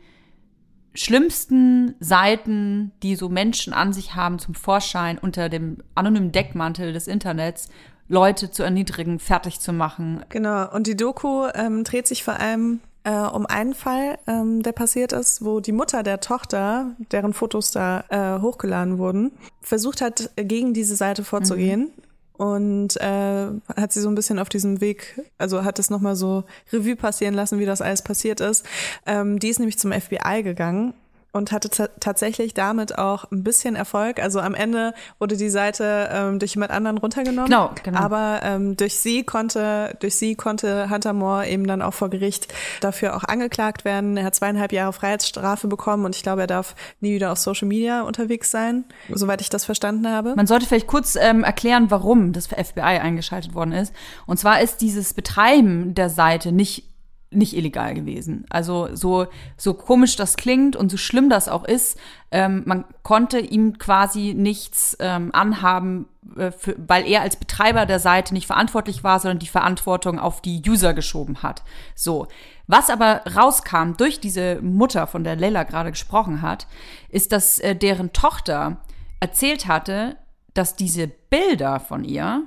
[0.98, 7.08] schlimmsten Seiten, die so Menschen an sich haben, zum Vorschein unter dem anonymen Deckmantel des
[7.08, 7.70] Internets,
[8.10, 10.24] Leute zu erniedrigen, fertig zu machen.
[10.30, 14.72] Genau, und die Doku ähm, dreht sich vor allem äh, um einen Fall, ähm, der
[14.72, 19.32] passiert ist, wo die Mutter der Tochter, deren Fotos da äh, hochgeladen wurden,
[19.62, 21.92] versucht hat, gegen diese Seite vorzugehen.
[21.96, 22.07] Mhm
[22.38, 26.44] und äh, hat sie so ein bisschen auf diesem Weg, also hat es nochmal so
[26.72, 28.66] Revue passieren lassen, wie das alles passiert ist.
[29.06, 30.94] Ähm, die ist nämlich zum FBI gegangen
[31.38, 34.20] und hatte tatsächlich damit auch ein bisschen Erfolg.
[34.22, 37.50] Also am Ende wurde die Seite ähm, durch jemand anderen runtergenommen.
[37.50, 38.00] Genau, genau.
[38.00, 42.54] Aber ähm, durch sie konnte, durch sie konnte Hunter Moore eben dann auch vor Gericht
[42.82, 44.18] dafür auch angeklagt werden.
[44.18, 47.68] Er hat zweieinhalb Jahre Freiheitsstrafe bekommen und ich glaube, er darf nie wieder auf Social
[47.68, 50.36] Media unterwegs sein, soweit ich das verstanden habe.
[50.36, 53.94] Man sollte vielleicht kurz ähm, erklären, warum das FBI eingeschaltet worden ist.
[54.26, 56.97] Und zwar ist dieses Betreiben der Seite nicht
[57.30, 58.46] nicht illegal gewesen.
[58.50, 61.98] Also so, so komisch das klingt und so schlimm das auch ist,
[62.32, 68.00] ähm, man konnte ihm quasi nichts ähm, anhaben, äh, für, weil er als Betreiber der
[68.00, 71.64] Seite nicht verantwortlich war, sondern die Verantwortung auf die User geschoben hat.
[71.96, 72.28] So.
[72.68, 76.68] Was aber rauskam durch diese Mutter, von der Leila gerade gesprochen hat,
[77.10, 78.78] ist, dass äh, deren Tochter
[79.20, 80.18] erzählt hatte,
[80.54, 82.44] dass diese Bilder von ihr,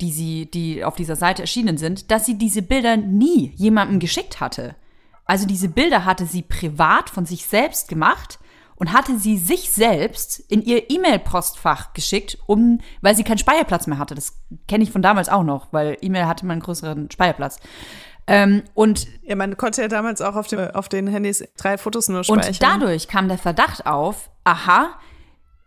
[0.00, 4.40] die sie, die auf dieser Seite erschienen sind, dass sie diese Bilder nie jemandem geschickt
[4.40, 4.76] hatte.
[5.24, 8.38] Also diese Bilder hatte sie privat von sich selbst gemacht
[8.76, 13.98] und hatte sie sich selbst in ihr E-Mail-Postfach geschickt, um, weil sie keinen Speicherplatz mehr
[13.98, 14.14] hatte.
[14.14, 17.58] Das kenne ich von damals auch noch, weil E-Mail hatte man einen größeren Speicherplatz.
[18.28, 22.08] Ähm, und ja, man konnte ja damals auch auf, dem, auf den Handys drei Fotos
[22.08, 22.46] nur speichern.
[22.46, 24.98] Und dadurch kam der Verdacht auf, aha,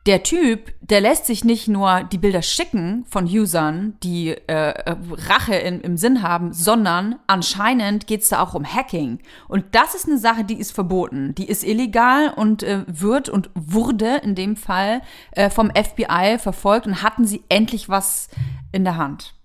[0.07, 4.95] der Typ, der lässt sich nicht nur die Bilder schicken von Usern, die äh,
[5.29, 9.19] Rache in, im Sinn haben, sondern anscheinend geht's da auch um Hacking.
[9.47, 11.35] Und das ist eine Sache, die ist verboten.
[11.35, 16.87] Die ist illegal und äh, wird und wurde in dem Fall äh, vom FBI verfolgt
[16.87, 18.29] und hatten sie endlich was
[18.71, 19.35] in der Hand.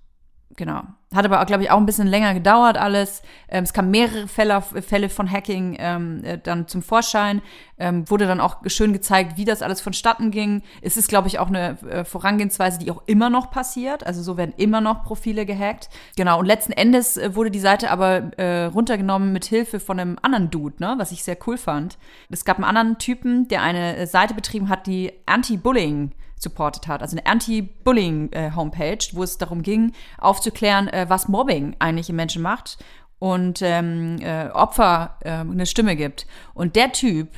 [0.56, 0.82] Genau.
[1.14, 3.22] Hat aber, glaube ich, auch ein bisschen länger gedauert alles.
[3.48, 7.42] Ähm, es kamen mehrere Fälle, Fälle von Hacking ähm, äh, dann zum Vorschein.
[7.78, 10.62] Ähm, wurde dann auch schön gezeigt, wie das alles vonstatten ging.
[10.80, 14.04] Es ist, glaube ich, auch eine äh, Vorangehensweise, die auch immer noch passiert.
[14.06, 15.90] Also so werden immer noch Profile gehackt.
[16.16, 16.40] Genau.
[16.40, 20.50] Und letzten Endes äh, wurde die Seite aber äh, runtergenommen mit Hilfe von einem anderen
[20.50, 20.94] Dude, ne?
[20.96, 21.98] was ich sehr cool fand.
[22.30, 27.02] Es gab einen anderen Typen, der eine äh, Seite betrieben hat, die Anti-Bullying supportet hat.
[27.02, 32.78] Also eine Anti-Bullying-Homepage, wo es darum ging, aufzuklären, äh, was Mobbing eigentlich im Menschen macht
[33.18, 36.26] und ähm, äh, Opfer äh, eine Stimme gibt.
[36.54, 37.28] Und der Typ,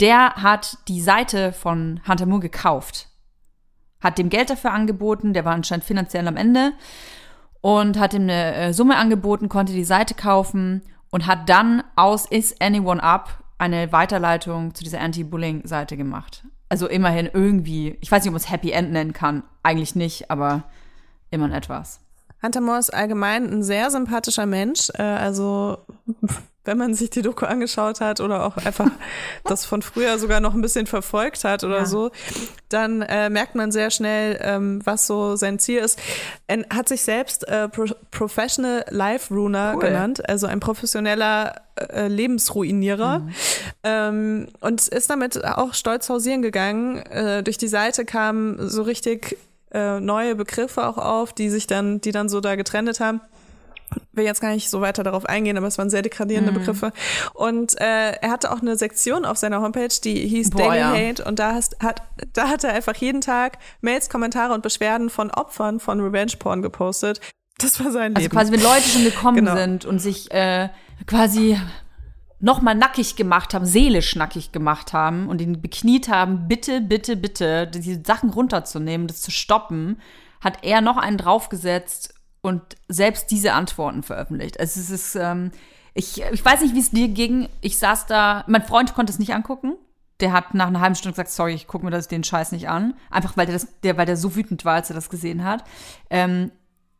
[0.00, 3.08] der hat die Seite von Hunter Moore gekauft,
[4.00, 6.72] hat dem Geld dafür angeboten, der war anscheinend finanziell am Ende
[7.60, 12.26] und hat ihm eine äh, Summe angeboten, konnte die Seite kaufen und hat dann aus
[12.26, 16.44] Is Anyone Up eine Weiterleitung zu dieser Anti-Bullying-Seite gemacht.
[16.68, 20.30] Also immerhin irgendwie, ich weiß nicht, ob man es Happy End nennen kann, eigentlich nicht,
[20.30, 20.64] aber
[21.30, 22.00] immerhin etwas.
[22.42, 24.90] Hunter Moore ist allgemein ein sehr sympathischer Mensch.
[24.94, 25.78] Äh, also
[26.68, 28.90] wenn man sich die Doku angeschaut hat oder auch einfach
[29.44, 31.86] das von früher sogar noch ein bisschen verfolgt hat oder ja.
[31.86, 32.10] so,
[32.68, 35.98] dann äh, merkt man sehr schnell, ähm, was so sein Ziel ist.
[36.46, 39.80] Er hat sich selbst äh, Pro Professional Life Runer cool.
[39.80, 43.34] genannt, also ein professioneller äh, Lebensruinierer mhm.
[43.84, 46.98] ähm, und ist damit auch stolz hausieren gegangen.
[46.98, 49.38] Äh, durch die Seite kam so richtig
[49.72, 53.22] äh, neue Begriffe auch auf, die sich dann, die dann so da getrennt haben
[54.12, 56.54] will jetzt gar nicht so weiter darauf eingehen, aber es waren sehr degradierende mm.
[56.54, 56.92] Begriffe.
[57.34, 60.92] Und äh, er hatte auch eine Sektion auf seiner Homepage, die hieß Boah, Daily ja.
[60.92, 65.10] Hate und da, hast, hat, da hat er einfach jeden Tag Mails, Kommentare und Beschwerden
[65.10, 67.20] von Opfern von Revenge Porn gepostet.
[67.58, 68.36] Das war sein also Leben.
[68.36, 69.56] Also quasi, wenn Leute schon gekommen genau.
[69.56, 70.68] sind und sich äh,
[71.06, 71.58] quasi
[72.40, 77.66] nochmal nackig gemacht haben, seelisch nackig gemacht haben und ihn bekniet haben, bitte, bitte, bitte,
[77.66, 80.00] diese Sachen runterzunehmen, das zu stoppen,
[80.40, 84.60] hat er noch einen draufgesetzt und selbst diese Antworten veröffentlicht.
[84.60, 85.50] Also es ist, ähm,
[85.94, 87.48] ich, ich weiß nicht, wie es dir ging.
[87.60, 89.74] Ich saß da, mein Freund konnte es nicht angucken.
[90.20, 92.68] Der hat nach einer halben Stunde gesagt, sorry, ich gucke mir das, den Scheiß nicht
[92.68, 92.94] an.
[93.10, 95.64] Einfach weil der, das, der, weil der so wütend war, als er das gesehen hat.
[96.10, 96.50] Ähm,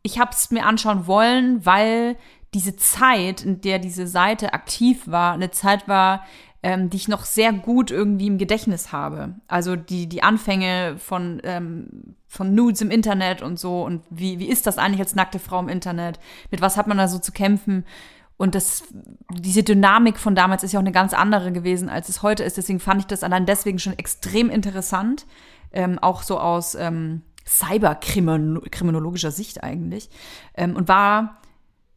[0.02, 2.16] ich habe es mir anschauen wollen, weil
[2.54, 6.24] diese Zeit, in der diese Seite aktiv war, eine Zeit war,
[6.62, 9.34] ähm, die ich noch sehr gut irgendwie im Gedächtnis habe.
[9.46, 14.48] Also die, die Anfänge von, ähm, von Nudes im Internet und so und wie, wie
[14.48, 16.18] ist das eigentlich als nackte Frau im Internet?
[16.50, 17.84] Mit was hat man da so zu kämpfen?
[18.36, 18.84] Und das,
[19.32, 22.56] diese Dynamik von damals ist ja auch eine ganz andere gewesen, als es heute ist.
[22.56, 25.26] Deswegen fand ich das allein deswegen schon extrem interessant.
[25.72, 30.08] Ähm, auch so aus ähm, cyberkriminologischer Sicht eigentlich.
[30.54, 31.40] Ähm, und war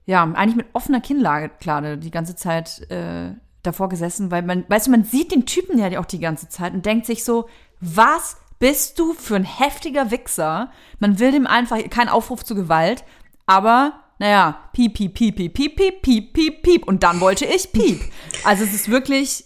[0.06, 4.92] ja eigentlich mit offener Kinnlade die ganze Zeit äh, davor gesessen, weil man, weißt du,
[4.92, 7.48] man sieht den Typen ja auch die ganze Zeit und denkt sich so,
[7.80, 10.72] was bist du für ein heftiger Wichser?
[11.00, 13.04] Man will dem einfach keinen Aufruf zu Gewalt,
[13.46, 16.88] aber naja, piep, piep, piep, piep, piep, piep, piep, piep, piep.
[16.88, 18.02] Und dann wollte ich piep.
[18.44, 19.46] Also es ist wirklich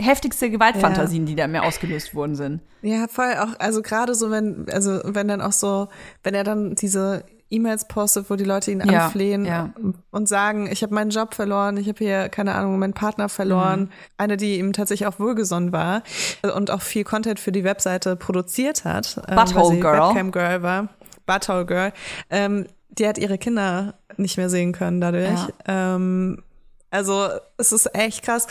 [0.00, 1.28] heftigste Gewaltfantasien, ja.
[1.28, 2.60] die da mir ausgelöst worden sind.
[2.82, 5.88] Ja, voll auch, also gerade so, wenn, also wenn dann auch so,
[6.24, 9.70] wenn er dann diese E-Mails postet, wo die Leute ihn ja, anflehen ja.
[10.10, 13.80] und sagen, ich habe meinen Job verloren, ich habe hier, keine Ahnung, meinen Partner verloren.
[13.80, 13.88] Mhm.
[14.16, 16.02] Eine, die ihm tatsächlich auch wohlgesonnen war
[16.54, 19.20] und auch viel Content für die Webseite produziert hat.
[19.28, 20.08] Ähm, Butthole ähm, Girl.
[20.08, 20.88] Webcam Girl war.
[21.26, 21.92] Butthole Girl.
[22.30, 25.48] Ähm, die hat ihre Kinder nicht mehr sehen können dadurch.
[25.66, 25.96] Ja.
[25.96, 26.42] Ähm,
[26.90, 28.46] also es ist echt krass.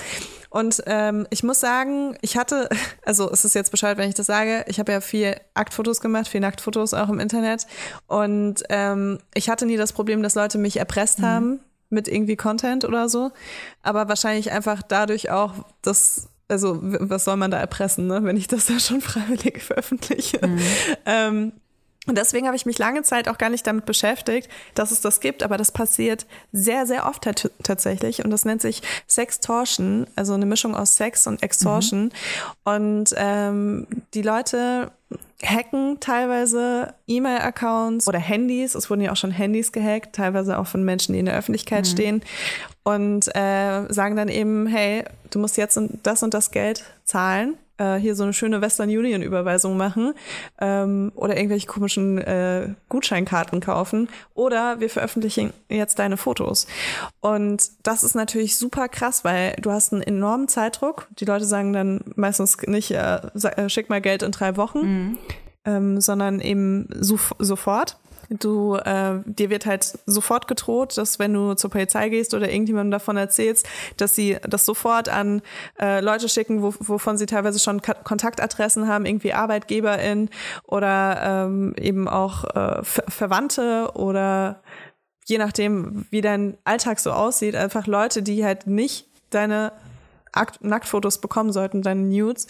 [0.49, 2.69] Und ähm, ich muss sagen, ich hatte,
[3.05, 6.27] also es ist jetzt Bescheid, wenn ich das sage, ich habe ja viel Aktfotos gemacht,
[6.27, 7.67] viel Nacktfotos auch im Internet.
[8.07, 11.25] Und ähm, ich hatte nie das Problem, dass Leute mich erpresst mhm.
[11.25, 13.31] haben mit irgendwie Content oder so.
[13.83, 18.47] Aber wahrscheinlich einfach dadurch auch, dass also was soll man da erpressen, ne, wenn ich
[18.47, 20.45] das da schon freiwillig veröffentliche.
[20.45, 20.59] Mhm.
[21.05, 21.51] Ähm,
[22.07, 25.19] und deswegen habe ich mich lange Zeit auch gar nicht damit beschäftigt, dass es das
[25.19, 27.29] gibt, aber das passiert sehr, sehr oft
[27.61, 28.23] tatsächlich.
[28.23, 32.05] Und das nennt sich Sextortion, also eine Mischung aus Sex und Extortion.
[32.05, 32.11] Mhm.
[32.63, 34.91] Und ähm, die Leute
[35.43, 38.75] hacken teilweise E-Mail-Accounts oder Handys.
[38.75, 41.85] Es wurden ja auch schon Handys gehackt, teilweise auch von Menschen, die in der Öffentlichkeit
[41.85, 41.89] mhm.
[41.89, 42.21] stehen
[42.83, 47.95] und äh, sagen dann eben, hey, du musst jetzt das und das Geld zahlen äh,
[47.95, 50.13] hier so eine schöne Western Union Überweisung machen
[50.59, 56.67] ähm, oder irgendwelche komischen äh, Gutscheinkarten kaufen oder wir veröffentlichen jetzt deine Fotos.
[57.21, 61.07] Und das ist natürlich super krass, weil du hast einen enormen Zeitdruck.
[61.19, 65.17] Die Leute sagen dann meistens nicht, äh, äh schick mal Geld in drei Wochen, mhm.
[65.65, 67.97] ähm, sondern eben so, sofort.
[68.29, 72.91] Du, äh, dir wird halt sofort gedroht, dass wenn du zur Polizei gehst oder irgendjemandem
[72.91, 75.41] davon erzählst, dass sie das sofort an
[75.79, 80.29] äh, Leute schicken, wo, wovon sie teilweise schon Ka Kontaktadressen haben, irgendwie ArbeitgeberInnen
[80.63, 84.61] oder ähm, eben auch äh, Verwandte oder
[85.25, 89.71] je nachdem, wie dein Alltag so aussieht, einfach Leute, die halt nicht deine
[90.61, 92.47] Nacktfotos bekommen sollten, deine Nudes.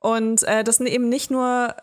[0.00, 1.74] Und äh, das sind eben nicht nur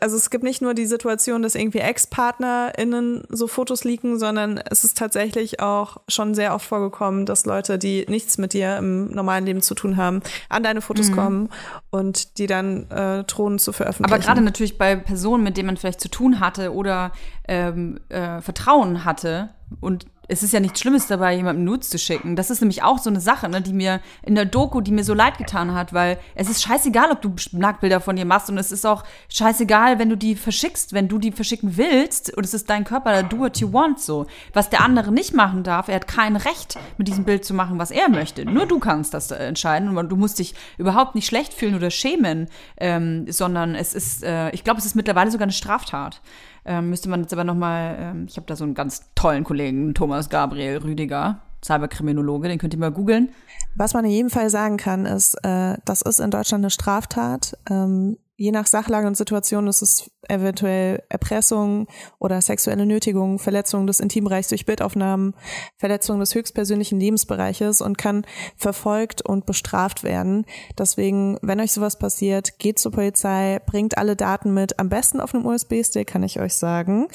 [0.00, 4.82] also es gibt nicht nur die Situation, dass irgendwie Ex-PartnerInnen so Fotos leaken, sondern es
[4.82, 9.44] ist tatsächlich auch schon sehr oft vorgekommen, dass Leute, die nichts mit dir im normalen
[9.44, 11.14] Leben zu tun haben, an deine Fotos mhm.
[11.14, 11.48] kommen
[11.90, 14.12] und die dann äh, drohen zu veröffentlichen.
[14.12, 17.12] Aber gerade natürlich bei Personen, mit denen man vielleicht zu tun hatte oder
[17.46, 22.36] ähm, äh, Vertrauen hatte und es ist ja nichts Schlimmes dabei, jemandem Nudes zu schicken.
[22.36, 25.04] Das ist nämlich auch so eine Sache, ne, die mir in der Doku, die mir
[25.04, 28.58] so leid getan hat, weil es ist scheißegal, ob du Nacktbilder von dir machst und
[28.58, 32.54] es ist auch scheißegal, wenn du die verschickst, wenn du die verschicken willst und es
[32.54, 34.26] ist dein Körper, do what you want so.
[34.52, 37.78] Was der andere nicht machen darf, er hat kein Recht, mit diesem Bild zu machen,
[37.78, 38.44] was er möchte.
[38.44, 42.48] Nur du kannst das entscheiden und du musst dich überhaupt nicht schlecht fühlen oder schämen,
[42.78, 46.20] ähm, sondern es ist, äh, ich glaube, es ist mittlerweile sogar eine Straftat.
[46.64, 49.44] Ähm, müsste man jetzt aber noch mal, ähm, ich habe da so einen ganz tollen
[49.44, 53.30] Kollegen, Thomas Gabriel Rüdiger, Cyberkriminologe, den könnt ihr mal googeln.
[53.74, 57.56] Was man in jedem Fall sagen kann, ist, äh, das ist in Deutschland eine Straftat.
[57.70, 61.86] Ähm, je nach Sachlage und Situation ist es eventuell Erpressung
[62.18, 65.34] oder sexuelle Nötigung, Verletzung des Intimbereichs durch Bildaufnahmen,
[65.76, 70.46] Verletzung des höchstpersönlichen Lebensbereiches und kann verfolgt und bestraft werden.
[70.78, 75.34] Deswegen, wenn euch sowas passiert, geht zur Polizei, bringt alle Daten mit, am besten auf
[75.34, 77.08] einem USB-Stick, kann ich euch sagen,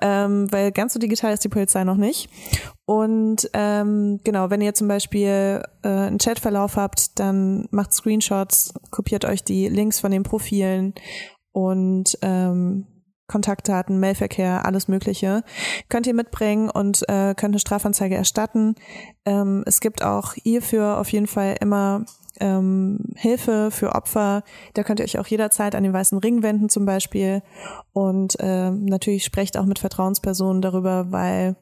[0.00, 2.28] ähm, weil ganz so digital ist die Polizei noch nicht.
[2.90, 9.24] Und ähm, genau, wenn ihr zum Beispiel äh, einen Chatverlauf habt, dann macht Screenshots, kopiert
[9.24, 10.94] euch die Links von den Profilen
[11.52, 12.88] und ähm,
[13.28, 15.44] Kontaktdaten, Mailverkehr, alles Mögliche,
[15.88, 18.74] könnt ihr mitbringen und äh, könnt eine Strafanzeige erstatten.
[19.24, 22.04] Ähm, es gibt auch hierfür auf jeden Fall immer
[22.40, 24.42] ähm, Hilfe für Opfer.
[24.74, 27.42] Da könnt ihr euch auch jederzeit an den Weißen Ring wenden zum Beispiel.
[27.92, 31.54] Und ähm, natürlich sprecht auch mit Vertrauenspersonen darüber, weil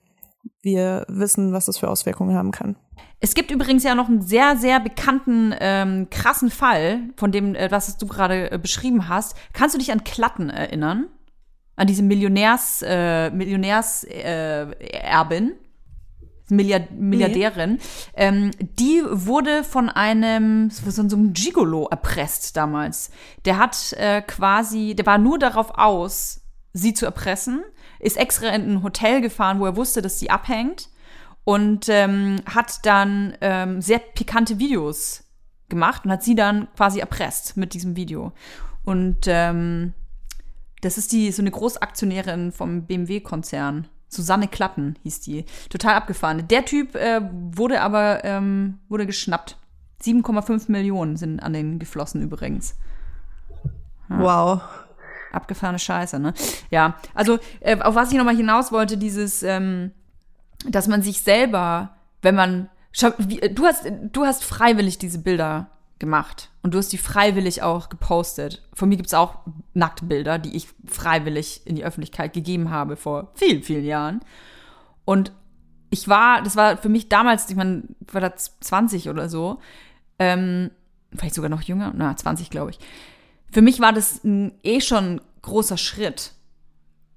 [0.63, 2.77] wir wissen, was das für Auswirkungen haben kann.
[3.21, 7.71] Es gibt übrigens ja noch einen sehr, sehr bekannten, ähm, krassen Fall, von dem, äh,
[7.71, 9.37] was du gerade äh, beschrieben hast.
[9.53, 11.09] Kannst du dich an Klatten erinnern?
[11.77, 15.51] An diese Millionärs, äh, Millionärserbin?
[15.51, 15.55] Äh,
[16.51, 17.79] Milliard Milliardärin, nee.
[18.15, 23.11] ähm, die wurde von einem so, so einem Gigolo erpresst damals.
[23.45, 26.41] Der hat äh, quasi, der war nur darauf aus,
[26.73, 27.65] sie zu erpressen
[28.01, 30.89] ist extra in ein Hotel gefahren, wo er wusste, dass sie abhängt
[31.45, 35.25] und ähm, hat dann ähm, sehr pikante Videos
[35.69, 38.33] gemacht und hat sie dann quasi erpresst mit diesem Video.
[38.85, 39.95] Und ähm,
[40.81, 43.89] das ist die so eine Großaktionärin vom BMW-Konzern.
[44.09, 45.45] Susanne Klatten hieß die.
[45.69, 46.49] Total abgefahren.
[46.49, 49.59] Der Typ äh, wurde aber ähm, wurde geschnappt.
[50.03, 52.77] 7,5 Millionen sind an den geflossen übrigens.
[54.09, 54.19] Ja.
[54.19, 54.61] Wow.
[55.33, 56.33] Abgefahrene Scheiße, ne?
[56.71, 59.93] Ja, also äh, auf was ich nochmal hinaus wollte, dieses, ähm,
[60.67, 62.69] dass man sich selber, wenn man,
[63.19, 67.89] wie, du hast, du hast freiwillig diese Bilder gemacht und du hast die freiwillig auch
[67.89, 68.63] gepostet.
[68.73, 69.41] Von mir gibt's auch
[69.75, 74.21] Nacktbilder, die ich freiwillig in die Öffentlichkeit gegeben habe vor vielen, vielen Jahren.
[75.05, 75.33] Und
[75.91, 79.59] ich war, das war für mich damals, ich meine, war da 20 oder so,
[80.19, 80.71] ähm,
[81.15, 82.79] vielleicht sogar noch jünger, na, 20 glaube ich.
[83.51, 86.33] Für mich war das ein, eh schon großer Schritt,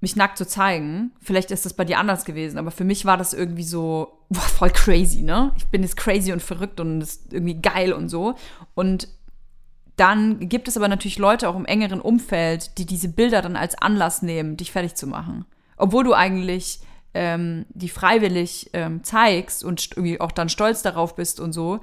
[0.00, 1.12] mich nackt zu zeigen.
[1.20, 4.40] Vielleicht ist das bei dir anders gewesen, aber für mich war das irgendwie so boah,
[4.40, 5.52] voll crazy, ne?
[5.56, 8.34] Ich bin jetzt crazy und verrückt und irgendwie geil und so.
[8.74, 9.08] Und
[9.96, 13.76] dann gibt es aber natürlich Leute auch im engeren Umfeld, die diese Bilder dann als
[13.76, 15.44] Anlass nehmen, dich fertig zu machen.
[15.76, 16.80] Obwohl du eigentlich
[17.14, 21.80] ähm, die freiwillig ähm, zeigst und irgendwie auch dann stolz darauf bist und so,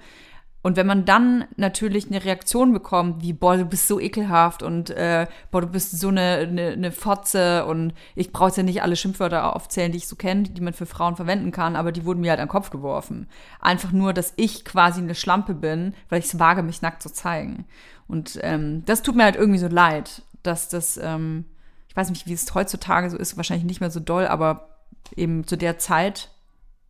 [0.61, 4.89] und wenn man dann natürlich eine Reaktion bekommt, wie, boah, du bist so ekelhaft und
[4.89, 8.83] äh, boah, du bist so eine, eine, eine Fotze und ich brauche jetzt ja nicht
[8.83, 12.03] alle Schimpfwörter aufzählen, die ich so kenne, die man für Frauen verwenden kann, aber die
[12.03, 13.29] wurden mir halt an den Kopf geworfen.
[13.61, 17.11] Einfach nur, dass ich quasi eine Schlampe bin, weil ich es wage, mich nackt zu
[17.13, 17.65] zeigen.
[18.09, 21.45] Und ähm, das tut mir halt irgendwie so leid, dass das, ähm,
[21.87, 24.67] ich weiß nicht, wie es heutzutage so ist, wahrscheinlich nicht mehr so doll, aber
[25.15, 26.31] eben zu der Zeit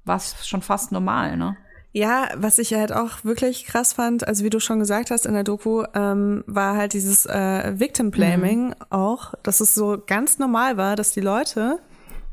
[0.05, 1.55] war es schon fast normal, ne?
[1.91, 5.33] Ja, was ich halt auch wirklich krass fand, also wie du schon gesagt hast in
[5.33, 8.75] der Doku, ähm, war halt dieses äh, Victim Blaming mhm.
[8.91, 11.79] auch, dass es so ganz normal war, dass die Leute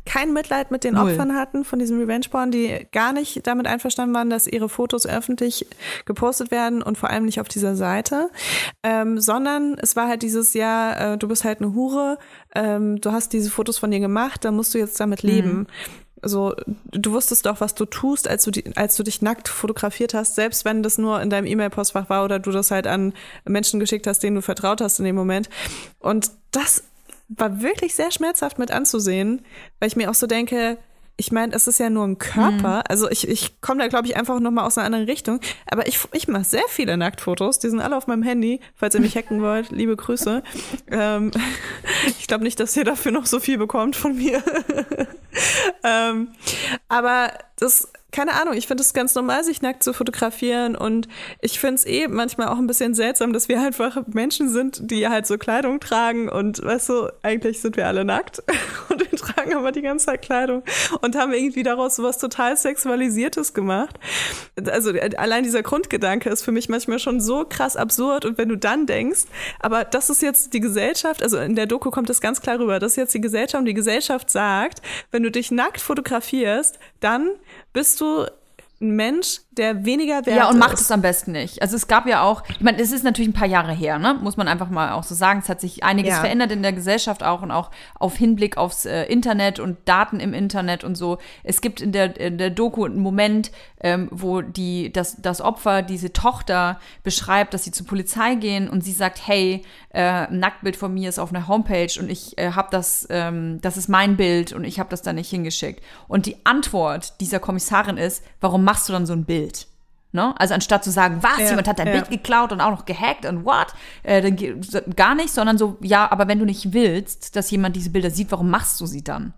[0.07, 1.11] kein Mitleid mit den Null.
[1.11, 5.05] Opfern hatten von diesem Revenge Porn, die gar nicht damit einverstanden waren, dass ihre Fotos
[5.05, 5.67] öffentlich
[6.07, 8.31] gepostet werden und vor allem nicht auf dieser Seite,
[8.83, 12.19] ähm, sondern es war halt dieses Jahr, äh, du bist halt eine Hure,
[12.55, 15.59] ähm, du hast diese Fotos von dir gemacht, dann musst du jetzt damit leben.
[15.59, 15.67] Mhm.
[16.27, 16.57] Also
[16.91, 20.35] du wusstest doch, was du tust, als du, die, als du dich nackt fotografiert hast,
[20.35, 24.09] selbst wenn das nur in deinem E-Mail-Postfach war oder du das halt an Menschen geschickt
[24.09, 25.49] hast, denen du vertraut hast in dem Moment.
[26.01, 26.83] Und das
[27.29, 29.43] war wirklich sehr schmerzhaft mit anzusehen,
[29.79, 30.79] weil ich mir auch so denke,
[31.17, 32.79] ich meine, es ist ja nur ein Körper.
[32.79, 32.83] Mhm.
[32.89, 35.41] Also ich, ich komme da, glaube ich, einfach noch mal aus einer anderen Richtung.
[35.71, 37.59] Aber ich, ich mache sehr viele Nacktfotos.
[37.59, 38.61] Die sind alle auf meinem Handy.
[38.75, 40.43] Falls ihr mich hacken wollt, liebe Grüße.
[40.89, 41.31] Ähm,
[42.07, 44.43] ich glaube nicht, dass ihr dafür noch so viel bekommt von mir.
[45.85, 46.35] ähm,
[46.89, 51.07] aber das keine Ahnung, ich finde es ganz normal, sich nackt zu fotografieren und
[51.43, 55.07] ich finde es eh manchmal auch ein bisschen seltsam, dass wir einfach Menschen sind, die
[55.07, 58.43] halt so Kleidung tragen und weißt du, eigentlich sind wir alle nackt
[58.89, 60.63] und wir tragen aber die ganze Zeit Kleidung
[61.03, 63.99] und haben irgendwie daraus sowas total Sexualisiertes gemacht.
[64.65, 68.57] Also allein dieser Grundgedanke ist für mich manchmal schon so krass absurd und wenn du
[68.57, 69.25] dann denkst,
[69.61, 72.79] aber das ist jetzt die Gesellschaft, also in der Doku kommt das ganz klar rüber,
[72.79, 77.29] das ist jetzt die Gesellschaft und die Gesellschaft sagt, wenn du dich nackt fotografierst, dann
[77.75, 78.06] bist du
[78.81, 80.37] ein Mensch, der weniger wert ist.
[80.37, 81.63] Ja, und macht es am besten nicht.
[81.63, 84.19] Also es gab ja auch, ich meine, es ist natürlich ein paar Jahre her, ne?
[84.21, 85.41] Muss man einfach mal auch so sagen.
[85.43, 86.21] Es hat sich einiges ja.
[86.21, 90.35] verändert in der Gesellschaft auch und auch auf Hinblick aufs äh, Internet und Daten im
[90.35, 91.19] Internet und so.
[91.43, 95.83] Es gibt in der, in der Doku einen Moment, ähm, wo die, das, das Opfer,
[95.83, 100.77] diese Tochter, beschreibt, dass sie zur Polizei gehen und sie sagt, hey, äh, ein Nacktbild
[100.77, 104.17] von mir ist auf einer Homepage und ich äh, habe das, ähm, das ist mein
[104.17, 105.83] Bild und ich habe das da nicht hingeschickt.
[106.09, 109.46] Und die Antwort dieser Kommissarin ist, warum machst du dann so ein Bild?
[110.13, 110.35] Ne?
[110.41, 111.93] Also anstatt zu sagen, was, ja, jemand hat dein ja.
[111.93, 113.67] Bild geklaut und auch noch gehackt und what,
[114.03, 117.91] äh, dann gar nicht, sondern so, ja, aber wenn du nicht willst, dass jemand diese
[117.91, 119.35] Bilder sieht, warum machst du sie dann?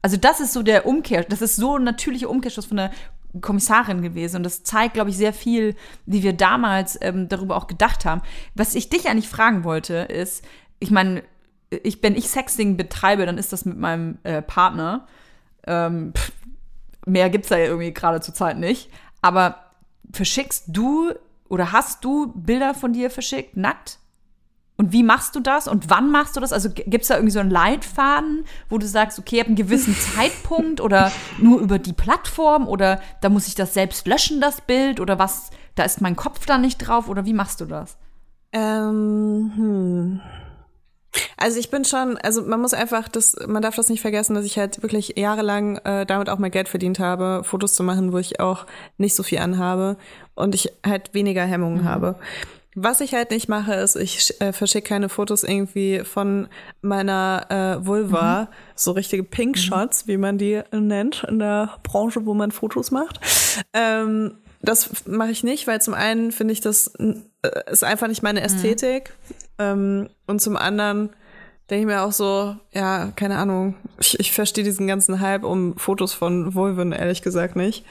[0.00, 2.92] Also das ist so der Umkehr, das ist so ein natürlicher Umkehrschluss von der
[3.42, 5.74] Kommissarin gewesen und das zeigt, glaube ich, sehr viel,
[6.06, 8.22] wie wir damals ähm, darüber auch gedacht haben.
[8.54, 10.44] Was ich dich eigentlich fragen wollte, ist,
[10.78, 11.24] ich meine,
[11.70, 15.06] ich, wenn ich Sexting betreibe, dann ist das mit meinem äh, Partner.
[15.66, 16.32] Ähm, pff,
[17.06, 18.90] mehr gibt's da ja irgendwie gerade zur Zeit nicht.
[19.26, 19.56] Aber
[20.12, 21.12] verschickst du
[21.48, 23.98] oder hast du Bilder von dir verschickt, nackt?
[24.76, 26.52] Und wie machst du das und wann machst du das?
[26.52, 29.96] Also gibt es da irgendwie so einen Leitfaden, wo du sagst, okay, ab einem gewissen
[30.14, 35.00] Zeitpunkt oder nur über die Plattform oder da muss ich das selbst löschen, das Bild
[35.00, 37.96] oder was, da ist mein Kopf da nicht drauf oder wie machst du das?
[38.52, 40.20] Ähm, hm.
[41.36, 44.44] Also ich bin schon, also man muss einfach das, man darf das nicht vergessen, dass
[44.44, 48.18] ich halt wirklich jahrelang äh, damit auch mein Geld verdient habe, Fotos zu machen, wo
[48.18, 48.66] ich auch
[48.98, 49.96] nicht so viel anhabe
[50.34, 51.88] und ich halt weniger Hemmungen mhm.
[51.88, 52.16] habe.
[52.78, 56.46] Was ich halt nicht mache, ist, ich äh, verschicke keine Fotos irgendwie von
[56.82, 57.46] meiner
[57.80, 58.46] äh, Vulva, mhm.
[58.74, 60.12] so richtige Pink Shots, mhm.
[60.12, 63.18] wie man die nennt in der Branche, wo man Fotos macht.
[63.72, 67.14] Ähm, das mache ich nicht, weil zum einen finde ich, das äh,
[67.70, 68.46] ist einfach nicht meine mhm.
[68.46, 69.14] Ästhetik.
[69.28, 69.45] Mhm.
[69.58, 71.10] Ähm, und zum anderen
[71.70, 75.76] denke ich mir auch so, ja, keine Ahnung, ich, ich verstehe diesen ganzen Hype um
[75.76, 77.84] Fotos von Vulven ehrlich gesagt nicht.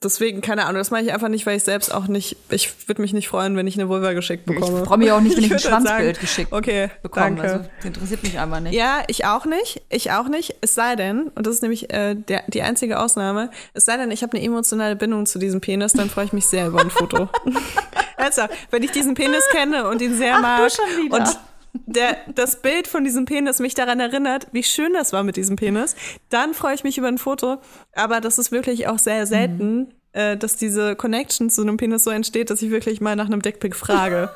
[0.00, 3.02] Deswegen, keine Ahnung, das mache ich einfach nicht, weil ich selbst auch nicht, ich würde
[3.02, 4.82] mich nicht freuen, wenn ich eine Vulva geschickt bekomme.
[4.82, 7.26] Ich freue mich auch nicht, wenn ich, ich ein Schwanzbild sagen, geschickt okay, bekomme.
[7.26, 7.42] Danke.
[7.42, 8.74] Also, das interessiert mich einfach nicht.
[8.74, 9.82] Ja, ich auch nicht.
[9.88, 10.54] Ich auch nicht.
[10.60, 14.12] Es sei denn, und das ist nämlich äh, der, die einzige Ausnahme, es sei denn,
[14.12, 16.90] ich habe eine emotionale Bindung zu diesem Penis, dann freue ich mich sehr über ein
[16.90, 17.28] Foto.
[18.18, 20.72] also, wenn ich diesen Penis kenne und ihn sehr Ach, mag
[21.10, 21.38] und
[21.86, 25.56] der, das Bild von diesem Penis mich daran erinnert, wie schön das war mit diesem
[25.56, 25.96] Penis,
[26.28, 27.58] dann freue ich mich über ein Foto.
[27.94, 29.88] Aber das ist wirklich auch sehr selten, mhm.
[30.12, 33.42] äh, dass diese Connection zu einem Penis so entsteht, dass ich wirklich mal nach einem
[33.42, 34.30] Dickpick frage.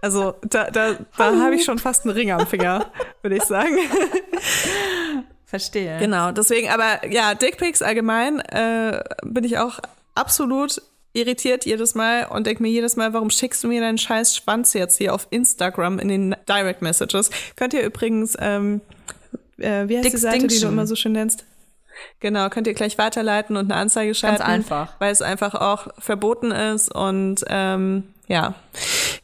[0.00, 2.90] Also da, da, da habe ich schon fast einen Ring am Finger,
[3.22, 3.76] würde ich sagen.
[5.44, 5.98] Verstehe.
[5.98, 9.78] Genau, deswegen, aber ja, Dickpics allgemein äh, bin ich auch
[10.14, 10.82] absolut
[11.12, 14.72] irritiert jedes Mal und denke mir jedes Mal, warum schickst du mir deinen scheiß Schwanz
[14.72, 17.30] jetzt hier auf Instagram in den Direct Messages?
[17.56, 18.80] Könnt ihr übrigens, ähm,
[19.58, 21.44] äh, wie heißt die Seite, die du immer so schön nennst?
[22.20, 24.38] Genau, könnt ihr gleich weiterleiten und eine Anzeige schalten.
[24.38, 24.94] Ganz einfach.
[24.98, 28.54] Weil es einfach auch verboten ist und ähm, ja,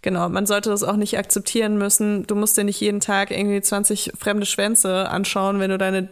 [0.02, 2.26] genau, man sollte das auch nicht akzeptieren müssen.
[2.26, 6.08] Du musst dir nicht jeden Tag irgendwie 20 fremde Schwänze anschauen, wenn du deine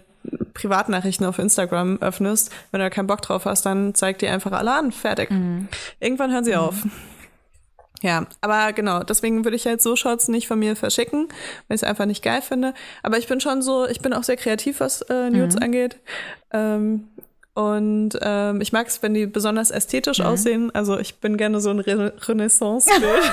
[0.54, 4.52] Privatnachrichten auf Instagram öffnest, wenn du da keinen Bock drauf hast, dann zeigt die einfach
[4.52, 4.92] alle an.
[4.92, 5.30] Fertig.
[5.30, 5.68] Mhm.
[6.00, 6.58] Irgendwann hören sie mhm.
[6.58, 6.74] auf.
[8.02, 11.28] Ja, aber genau, deswegen würde ich halt so Shots nicht von mir verschicken,
[11.68, 12.74] weil ich es einfach nicht geil finde.
[13.02, 15.62] Aber ich bin schon so, ich bin auch sehr kreativ, was äh, Nudes mhm.
[15.62, 15.96] angeht.
[16.52, 17.08] Ähm,
[17.54, 20.26] und ähm, ich mag es, wenn die besonders ästhetisch mhm.
[20.26, 20.74] aussehen.
[20.74, 23.32] Also ich bin gerne so ein Re Renaissance-Bild.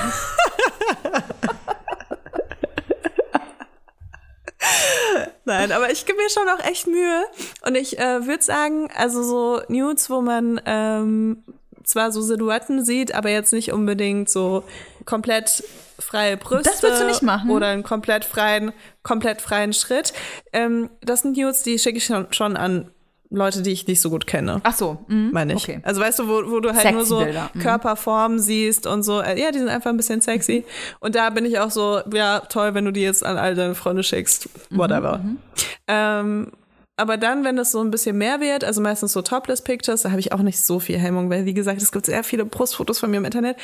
[5.44, 7.24] Nein, aber ich gebe mir schon auch echt Mühe.
[7.66, 11.44] Und ich äh, würde sagen, also so Nudes, wo man ähm,
[11.84, 14.64] zwar so Silhouetten sieht, aber jetzt nicht unbedingt so
[15.04, 15.64] komplett
[15.98, 16.70] freie Brüste.
[16.70, 17.50] Das würdest du nicht machen.
[17.50, 18.72] Oder einen komplett freien,
[19.02, 20.12] komplett freien Schritt.
[20.52, 22.90] Ähm, das sind Nudes, die schicke ich schon, schon an
[23.30, 24.60] Leute, die ich nicht so gut kenne.
[24.62, 25.30] Ach so, mhm.
[25.32, 25.62] meine ich.
[25.64, 25.80] Okay.
[25.82, 27.50] Also weißt du, wo, wo du halt sexy nur so Bilder.
[27.52, 27.60] Mhm.
[27.60, 29.20] Körperformen siehst und so.
[29.20, 30.64] Äh, ja, die sind einfach ein bisschen sexy.
[30.64, 30.70] Mhm.
[31.00, 33.74] Und da bin ich auch so, ja, toll, wenn du die jetzt an all deine
[33.74, 34.48] Freunde schickst.
[34.70, 35.18] Mhm, Whatever.
[35.18, 35.38] Mhm.
[35.86, 36.52] Ähm,
[36.96, 40.20] aber dann, wenn das so ein bisschen mehr wird, also meistens so Topless-Pictures, da habe
[40.20, 43.10] ich auch nicht so viel Hemmung, weil wie gesagt, es gibt sehr viele Brustfotos von
[43.10, 43.56] mir im Internet.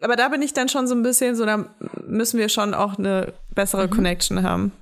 [0.00, 1.66] Aber da bin ich dann schon so ein bisschen so, da
[2.06, 3.90] müssen wir schon auch eine bessere mhm.
[3.90, 4.72] Connection haben.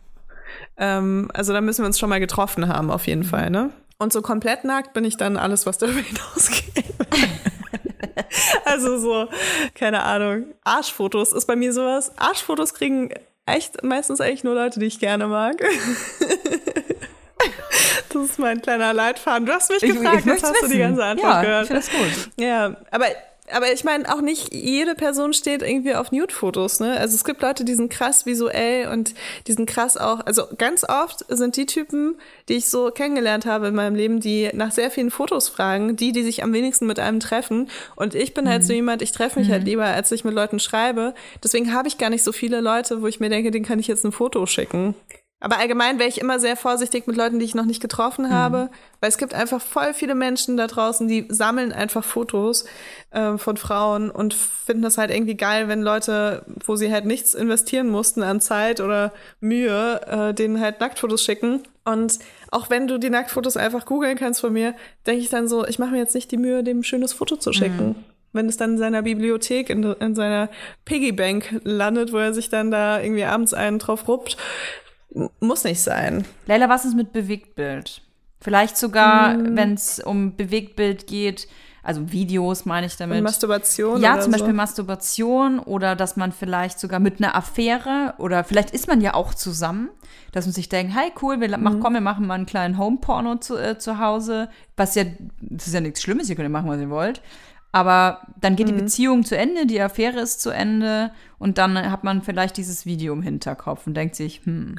[0.77, 3.27] Ähm, also da müssen wir uns schon mal getroffen haben, auf jeden mhm.
[3.27, 3.71] Fall, ne?
[3.99, 6.85] Und so komplett nackt bin ich dann alles, was darüber hinausgeht.
[8.65, 9.29] also so,
[9.75, 12.13] keine Ahnung, Arschfotos ist bei mir sowas.
[12.19, 13.11] Arschfotos kriegen
[13.47, 15.63] echt meistens eigentlich nur Leute, die ich gerne mag.
[18.15, 19.45] Das ist mein kleiner Leitfaden.
[19.45, 20.69] Du hast mich gefragt, ich, ich jetzt hast wissen.
[20.69, 21.65] du die ganze Antwort ja, gehört.
[21.65, 22.31] Ich das gut.
[22.37, 23.07] Ja, aber
[23.53, 26.99] aber ich meine, auch nicht jede Person steht irgendwie auf Nude-Fotos, ne?
[26.99, 29.15] Also es gibt Leute, die sind krass visuell und
[29.47, 32.17] die sind krass auch, also ganz oft sind die Typen,
[32.49, 36.13] die ich so kennengelernt habe in meinem Leben, die nach sehr vielen Fotos fragen, die,
[36.13, 37.69] die sich am wenigsten mit einem treffen.
[37.97, 38.55] Und ich bin halt mhm.
[38.55, 39.65] halt so jemand, ich treffe mich halt mhm.
[39.65, 41.15] halt lieber, als ich mit Leuten schreibe.
[41.43, 43.89] Deswegen habe ich gar nicht so viele Leute, wo ich mir denke, denen kann ich
[43.89, 44.95] jetzt ein Foto schicken.
[45.45, 48.57] Aber allgemein wäre ich immer sehr vorsichtig mit Leuten, die ich noch nicht getroffen habe,
[48.57, 48.69] mhm.
[49.01, 52.65] weil es gibt einfach voll viele Menschen da draußen, die sammeln einfach Fotos
[53.11, 57.35] äh, von Frauen und finden das halt irgendwie geil, wenn Leute, wo sie halt nichts
[57.35, 61.61] investieren mussten an Zeit oder Mühe, äh, denen halt Nacktfotos schicken.
[61.85, 62.21] Und
[62.51, 64.75] auch wenn du die Nacktfotos einfach googeln kannst von mir,
[65.07, 67.37] denke ich dann so, ich mache mir jetzt nicht die Mühe, dem ein schönes Foto
[67.37, 67.89] zu schicken.
[67.89, 70.51] Mhm wenn es dann in seiner Bibliothek, in, in seiner
[70.85, 74.37] Piggybank landet, wo er sich dann da irgendwie abends einen drauf ruppt,
[75.41, 76.25] muss nicht sein.
[76.47, 78.03] Leila, was ist mit Bewegtbild?
[78.41, 79.57] Vielleicht sogar, hm.
[79.57, 81.49] wenn es um Bewegtbild geht,
[81.85, 83.19] also Videos meine ich damit.
[83.19, 84.01] Und Masturbation?
[84.01, 84.57] Ja, zum Beispiel so.
[84.57, 89.35] Masturbation oder dass man vielleicht sogar mit einer Affäre oder vielleicht ist man ja auch
[89.35, 89.91] zusammen,
[90.33, 91.81] dass man sich denkt, hey cool, wir, mhm.
[91.81, 95.05] komm, wir machen mal einen kleinen Home-Porno zu, äh, zu Hause, was ja,
[95.41, 97.21] das ist ja nichts Schlimmes, ihr könnt ja machen, was ihr wollt.
[97.75, 98.77] Aber dann geht mhm.
[98.77, 101.11] die Beziehung zu Ende, die Affäre ist zu Ende
[101.41, 104.77] und dann hat man vielleicht dieses Video im Hinterkopf und denkt sich, hm.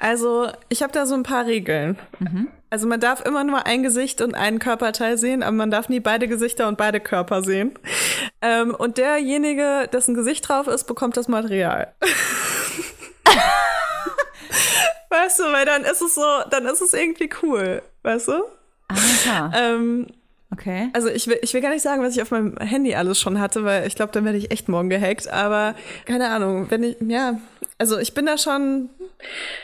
[0.00, 1.96] Also ich habe da so ein paar Regeln.
[2.18, 2.48] Mhm.
[2.70, 6.00] Also man darf immer nur ein Gesicht und einen Körperteil sehen, aber man darf nie
[6.00, 7.78] beide Gesichter und beide Körper sehen.
[8.42, 11.94] Ähm, und derjenige, dessen Gesicht drauf ist, bekommt das Material.
[15.08, 18.42] weißt du, weil dann ist es so, dann ist es irgendwie cool, weißt du?
[18.88, 19.52] Aha.
[19.54, 20.08] Ähm,
[20.54, 20.88] Okay.
[20.92, 23.40] Also ich will, ich will gar nicht sagen, was ich auf meinem Handy alles schon
[23.40, 25.28] hatte, weil ich glaube, dann werde ich echt morgen gehackt.
[25.28, 25.74] Aber
[26.04, 27.40] keine Ahnung, wenn ich, ja,
[27.76, 28.88] also ich bin da schon,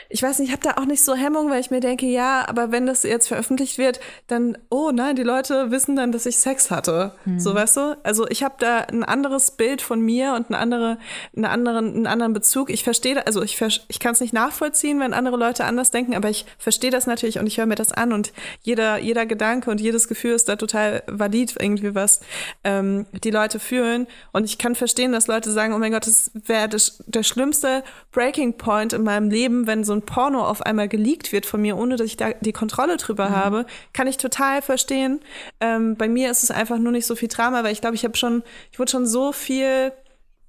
[0.09, 2.45] ich weiß nicht, ich habe da auch nicht so Hemmung, weil ich mir denke, ja,
[2.49, 6.39] aber wenn das jetzt veröffentlicht wird, dann, oh nein, die Leute wissen dann, dass ich
[6.39, 7.15] Sex hatte.
[7.25, 7.39] Mhm.
[7.39, 7.99] So, weißt du?
[8.03, 10.99] Also ich habe da ein anderes Bild von mir und eine andere,
[11.37, 12.71] einen anderen, einen anderen Bezug.
[12.71, 16.31] Ich verstehe, also ich, ich kann es nicht nachvollziehen, wenn andere Leute anders denken, aber
[16.31, 18.33] ich verstehe das natürlich und ich höre mir das an und
[18.63, 22.21] jeder, jeder Gedanke und jedes Gefühl ist da total valid, irgendwie was
[22.65, 24.09] ähm, die Leute fühlen.
[24.33, 28.57] Und ich kann verstehen, dass Leute sagen, oh mein Gott, das wäre der schlimmste Breaking
[28.57, 31.97] Point in meinem Leben, wenn so ein Porno auf einmal geleakt wird von mir, ohne
[31.97, 33.37] dass ich da die Kontrolle drüber mhm.
[33.37, 35.21] habe, kann ich total verstehen.
[35.61, 38.05] Ähm, bei mir ist es einfach nur nicht so viel Drama, weil ich glaube, ich
[38.05, 38.43] habe schon,
[38.73, 39.93] ich wurde schon so viel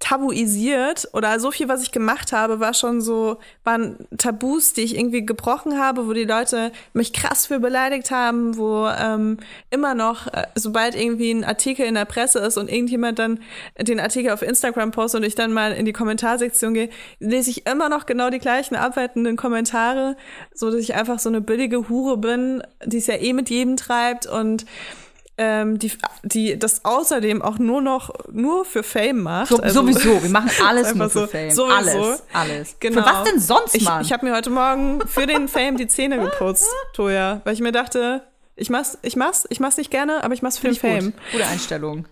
[0.01, 4.97] tabuisiert oder so viel, was ich gemacht habe, war schon so, waren Tabus, die ich
[4.97, 9.37] irgendwie gebrochen habe, wo die Leute mich krass für beleidigt haben, wo ähm,
[9.69, 13.39] immer noch, äh, sobald irgendwie ein Artikel in der Presse ist und irgendjemand dann
[13.79, 16.89] den Artikel auf Instagram postet und ich dann mal in die Kommentarsektion gehe,
[17.19, 20.17] lese ich immer noch genau die gleichen abwertenden Kommentare,
[20.53, 23.77] so dass ich einfach so eine billige Hure bin, die es ja eh mit jedem
[23.77, 24.65] treibt und
[25.38, 25.91] ähm, die,
[26.23, 29.49] die das außerdem auch nur noch nur für Fame macht.
[29.49, 31.51] So, also, sowieso, wir machen alles nur für so, Fame.
[31.51, 31.73] Sowieso.
[31.73, 32.75] Alles, alles.
[32.79, 33.01] Genau.
[33.01, 34.01] Für was denn sonst, Mann?
[34.01, 37.61] Ich, ich habe mir heute Morgen für den Fame die Zähne geputzt, Toja, weil ich
[37.61, 38.23] mir dachte,
[38.55, 41.05] ich mach's, ich mach's, ich mach's nicht gerne, aber ich mach's für den Fame.
[41.05, 41.13] Gut.
[41.32, 42.05] Gute Einstellung.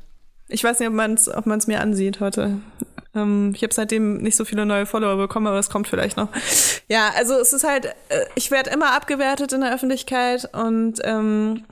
[0.47, 2.59] Ich weiß nicht, ob man es ob man's mir ansieht heute.
[3.15, 6.29] Ähm, ich habe seitdem nicht so viele neue Follower bekommen, aber das kommt vielleicht noch.
[6.87, 11.65] Ja, also es ist halt, äh, ich werde immer abgewertet in der Öffentlichkeit und ähm,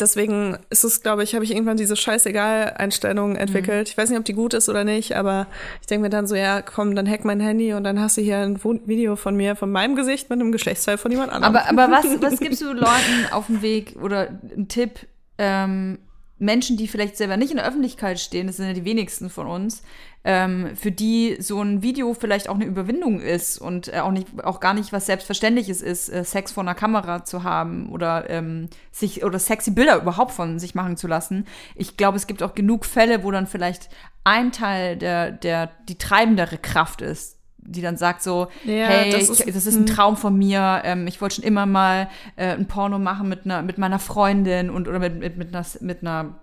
[0.00, 3.36] deswegen ist es, glaube ich, habe ich irgendwann diese Scheißegal-Einstellung mhm.
[3.36, 3.88] entwickelt.
[3.88, 3.90] Mhm.
[3.90, 5.46] Ich weiß nicht, ob die gut ist oder nicht, aber
[5.80, 8.22] ich denke mir dann so, ja, komm, dann hack mein Handy und dann hast du
[8.22, 11.56] hier ein Video von mir, von meinem Gesicht mit einem Geschlechtsteil von jemand anderem.
[11.56, 15.06] Aber, aber was, was gibst du Leuten auf dem Weg oder einen Tipp,
[15.38, 15.98] ähm,
[16.38, 19.46] Menschen, die vielleicht selber nicht in der Öffentlichkeit stehen, das sind ja die wenigsten von
[19.46, 19.82] uns,
[20.22, 24.44] ähm, für die so ein Video vielleicht auch eine Überwindung ist und äh, auch nicht
[24.44, 28.68] auch gar nicht was Selbstverständliches ist, äh, Sex vor einer Kamera zu haben oder ähm,
[28.92, 31.46] sich oder sexy Bilder überhaupt von sich machen zu lassen.
[31.74, 33.88] Ich glaube, es gibt auch genug Fälle, wo dann vielleicht
[34.24, 37.35] ein Teil der der die treibendere Kraft ist,
[37.66, 39.94] die dann sagt so, ja, hey, das ist, ich, das ist ein hm.
[39.94, 43.62] Traum von mir, ähm, ich wollte schon immer mal äh, ein Porno machen mit einer
[43.62, 46.34] mit meiner Freundin und oder mit mit mit einer mit einer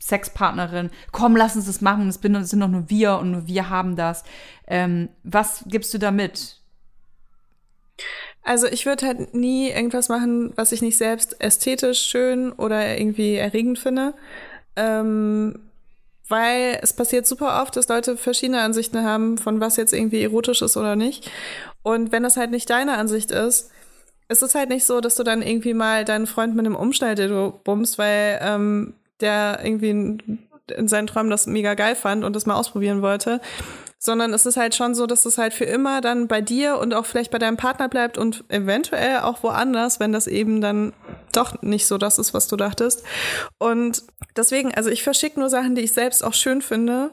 [0.00, 0.90] Sexpartnerin.
[1.12, 2.08] Komm, lass uns das machen.
[2.08, 4.24] Es sind doch nur wir und nur wir haben das.
[4.66, 6.56] Ähm, was gibst du da mit?
[8.42, 13.34] Also ich würde halt nie irgendwas machen, was ich nicht selbst ästhetisch schön oder irgendwie
[13.34, 14.14] erregend finde.
[14.76, 15.67] Ähm,
[16.28, 20.62] weil es passiert super oft, dass Leute verschiedene Ansichten haben, von was jetzt irgendwie erotisch
[20.62, 21.30] ist oder nicht.
[21.82, 23.70] Und wenn das halt nicht deine Ansicht ist,
[24.28, 27.60] es ist halt nicht so, dass du dann irgendwie mal deinen Freund mit einem Umschnalldildo
[27.64, 30.38] bummst, weil ähm, der irgendwie in,
[30.76, 33.40] in seinen Träumen das mega geil fand und das mal ausprobieren wollte.
[34.00, 36.94] Sondern es ist halt schon so, dass es halt für immer dann bei dir und
[36.94, 40.92] auch vielleicht bei deinem Partner bleibt und eventuell auch woanders, wenn das eben dann
[41.32, 43.02] doch nicht so das ist, was du dachtest.
[43.58, 44.04] Und
[44.36, 47.10] deswegen, also ich verschicke nur Sachen, die ich selbst auch schön finde.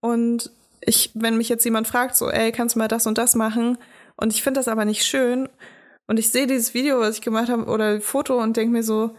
[0.00, 3.34] Und ich, wenn mich jetzt jemand fragt, so, ey, kannst du mal das und das
[3.34, 3.78] machen?
[4.16, 5.48] Und ich finde das aber nicht schön.
[6.06, 9.16] Und ich sehe dieses Video, was ich gemacht habe, oder Foto und denke mir so,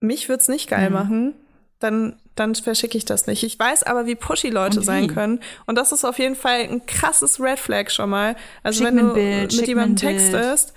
[0.00, 0.94] mich wird's nicht geil mhm.
[0.94, 1.34] machen,
[1.78, 3.42] dann, dann verschicke ich das nicht.
[3.42, 5.40] Ich weiß aber, wie pushy Leute sein können.
[5.66, 8.36] Und das ist auf jeden Fall ein krasses Red Flag schon mal.
[8.62, 10.72] Also schick wenn du Bild, mit jemandem textest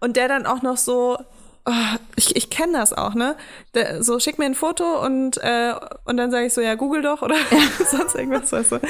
[0.00, 1.18] und der dann auch noch so
[1.66, 3.36] oh, ich, ich kenne das auch, ne?
[3.74, 7.02] Der, so schick mir ein Foto und äh, und dann sage ich so, ja, google
[7.02, 7.84] doch oder ja.
[7.90, 8.52] sonst irgendwas.
[8.52, 8.80] Weißt du.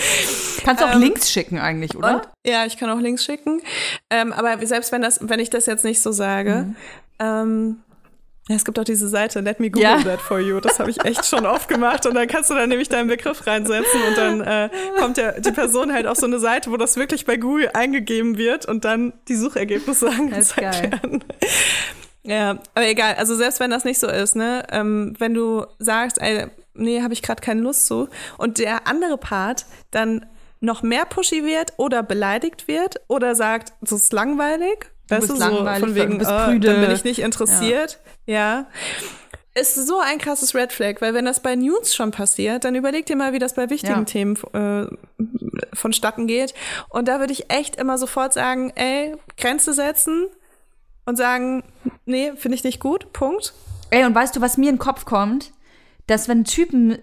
[0.65, 2.17] Kannst du auch ähm, Links schicken eigentlich, oder?
[2.17, 3.63] Und, ja, ich kann auch Links schicken.
[4.11, 6.77] Ähm, aber selbst wenn das, wenn ich das jetzt nicht so sage, mhm.
[7.19, 7.81] ähm,
[8.49, 10.03] ja, es gibt auch diese Seite, let me Google ja.
[10.03, 10.61] that for you.
[10.61, 12.07] Das habe ich echt schon oft gemacht.
[12.07, 15.51] Und dann kannst du da nämlich deinen Begriff reinsetzen und dann äh, kommt ja die
[15.51, 19.13] Person halt auf so eine Seite, wo das wirklich bei Google eingegeben wird und dann
[19.27, 21.25] die Suchergebnisse angezeigt werden.
[22.23, 23.15] Ja, aber egal.
[23.15, 27.15] Also selbst wenn das nicht so ist, ne, ähm, wenn du sagst, ey, nee, habe
[27.15, 30.27] ich gerade keine Lust zu, und der andere Part dann
[30.61, 35.45] noch mehr pushy wird oder beleidigt wird oder sagt, das ist langweilig, weißt du, so
[35.45, 38.06] von wegen, bist äh, dann bin ich nicht interessiert, ja.
[38.27, 38.67] Ja.
[39.55, 43.07] Ist so ein krasses Red Flag, weil wenn das bei News schon passiert, dann überleg
[43.07, 44.05] dir mal, wie das bei wichtigen ja.
[44.05, 44.87] Themen äh,
[45.73, 46.53] vonstatten geht.
[46.91, 50.29] Und da würde ich echt immer sofort sagen, ey, Grenze setzen,
[51.07, 51.63] und sagen,
[52.05, 53.55] nee, finde ich nicht gut, Punkt.
[53.91, 55.53] Ey, und weißt du, was mir in den Kopf kommt?
[56.07, 56.99] Dass wenn Typen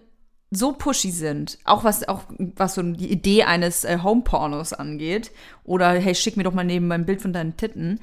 [0.51, 5.32] so pushy sind, auch was auch was so die Idee eines äh, Home-Pornos angeht,
[5.63, 7.99] oder hey, schick mir doch mal neben mein Bild von deinen Titten,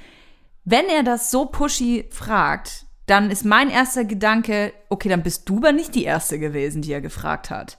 [0.64, 5.58] wenn er das so pushy fragt, dann ist mein erster Gedanke, okay, dann bist du
[5.58, 7.78] aber nicht die Erste gewesen, die er gefragt hat.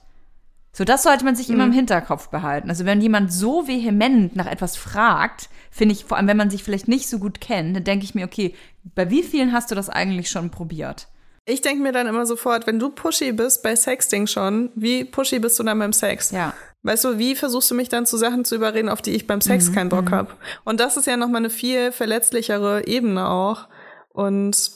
[0.74, 1.54] So, das sollte man sich mhm.
[1.54, 2.70] immer im Hinterkopf behalten.
[2.70, 6.62] Also, wenn jemand so vehement nach etwas fragt, finde ich, vor allem, wenn man sich
[6.62, 8.54] vielleicht nicht so gut kennt, dann denke ich mir, okay,
[8.94, 11.08] bei wie vielen hast du das eigentlich schon probiert?
[11.44, 15.40] Ich denke mir dann immer sofort, wenn du pushy bist bei Sexting schon, wie pushy
[15.40, 16.30] bist du dann beim Sex?
[16.30, 16.54] Ja.
[16.84, 19.40] Weißt du, wie versuchst du mich dann zu Sachen zu überreden, auf die ich beim
[19.40, 19.74] Sex mhm.
[19.74, 20.14] keinen Bock mhm.
[20.14, 20.32] habe?
[20.64, 23.68] Und das ist ja nochmal eine viel verletzlichere Ebene auch.
[24.10, 24.72] Und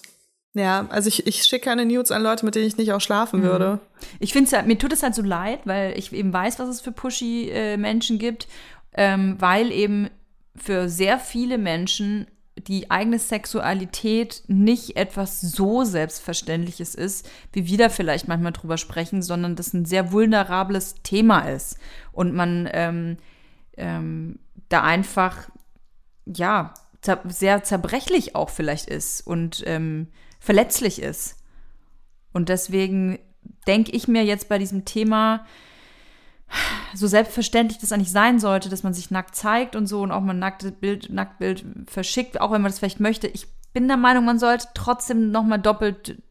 [0.57, 3.41] ja, also ich, ich schicke keine Nudes an Leute, mit denen ich nicht auch schlafen
[3.41, 3.45] mhm.
[3.45, 3.81] würde.
[4.21, 6.81] Ich finde halt, mir tut es halt so leid, weil ich eben weiß, was es
[6.81, 8.49] für pushy äh, Menschen gibt,
[8.95, 10.09] ähm, weil eben
[10.57, 12.27] für sehr viele Menschen
[12.57, 19.21] die eigene Sexualität nicht etwas so Selbstverständliches ist, wie wir da vielleicht manchmal drüber sprechen,
[19.21, 21.77] sondern das ein sehr vulnerables Thema ist
[22.13, 23.19] und man ähm,
[23.77, 24.39] ähm,
[24.71, 25.51] da einfach
[26.25, 30.09] ja zer sehr zerbrechlich auch vielleicht ist und ähm,
[30.47, 31.37] verletzlich ist.
[32.33, 33.19] Und deswegen
[33.67, 35.45] denke ich mir jetzt bei diesem Thema,
[36.95, 40.21] so selbstverständlich das eigentlich sein sollte, dass man sich nackt zeigt und so und auch
[40.21, 43.27] mal ein nacktes Bild, Nacktbild verschickt, auch wenn man das vielleicht möchte.
[43.27, 46.23] Ich bin der Meinung, man sollte trotzdem nochmal doppelt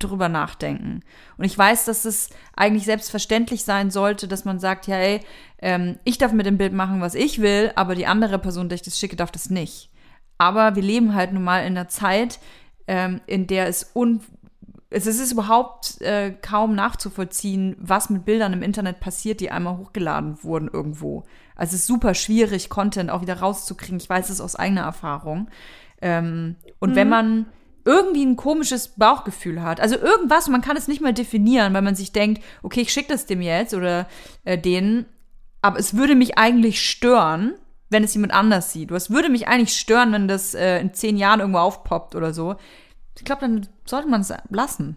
[0.00, 1.04] drüber nachdenken.
[1.36, 5.20] Und ich weiß, dass es eigentlich selbstverständlich sein sollte, dass man sagt, ja, ey,
[5.58, 8.74] ähm, ich darf mit dem Bild machen, was ich will, aber die andere Person, der
[8.74, 9.92] ich das schicke, darf das nicht.
[10.38, 12.40] Aber wir leben halt nun mal in einer Zeit,
[12.86, 14.20] ähm, in der es un
[14.94, 20.44] es ist überhaupt äh, kaum nachzuvollziehen, was mit Bildern im Internet passiert, die einmal hochgeladen
[20.44, 21.24] wurden irgendwo.
[21.56, 23.98] Also es ist super schwierig, Content auch wieder rauszukriegen.
[23.98, 25.48] Ich weiß es aus eigener Erfahrung.
[26.00, 26.94] Ähm, und mhm.
[26.96, 27.46] wenn man
[27.84, 31.94] irgendwie ein komisches Bauchgefühl hat, also irgendwas, man kann es nicht mal definieren, weil man
[31.94, 34.06] sich denkt, okay, ich schicke das dem jetzt oder
[34.44, 35.06] äh, denen,
[35.62, 37.54] aber es würde mich eigentlich stören,
[37.92, 38.90] wenn es jemand anders sieht.
[38.90, 42.56] Es würde mich eigentlich stören, wenn das äh, in zehn Jahren irgendwo aufpoppt oder so.
[43.16, 44.96] Ich glaube, dann sollte man es lassen.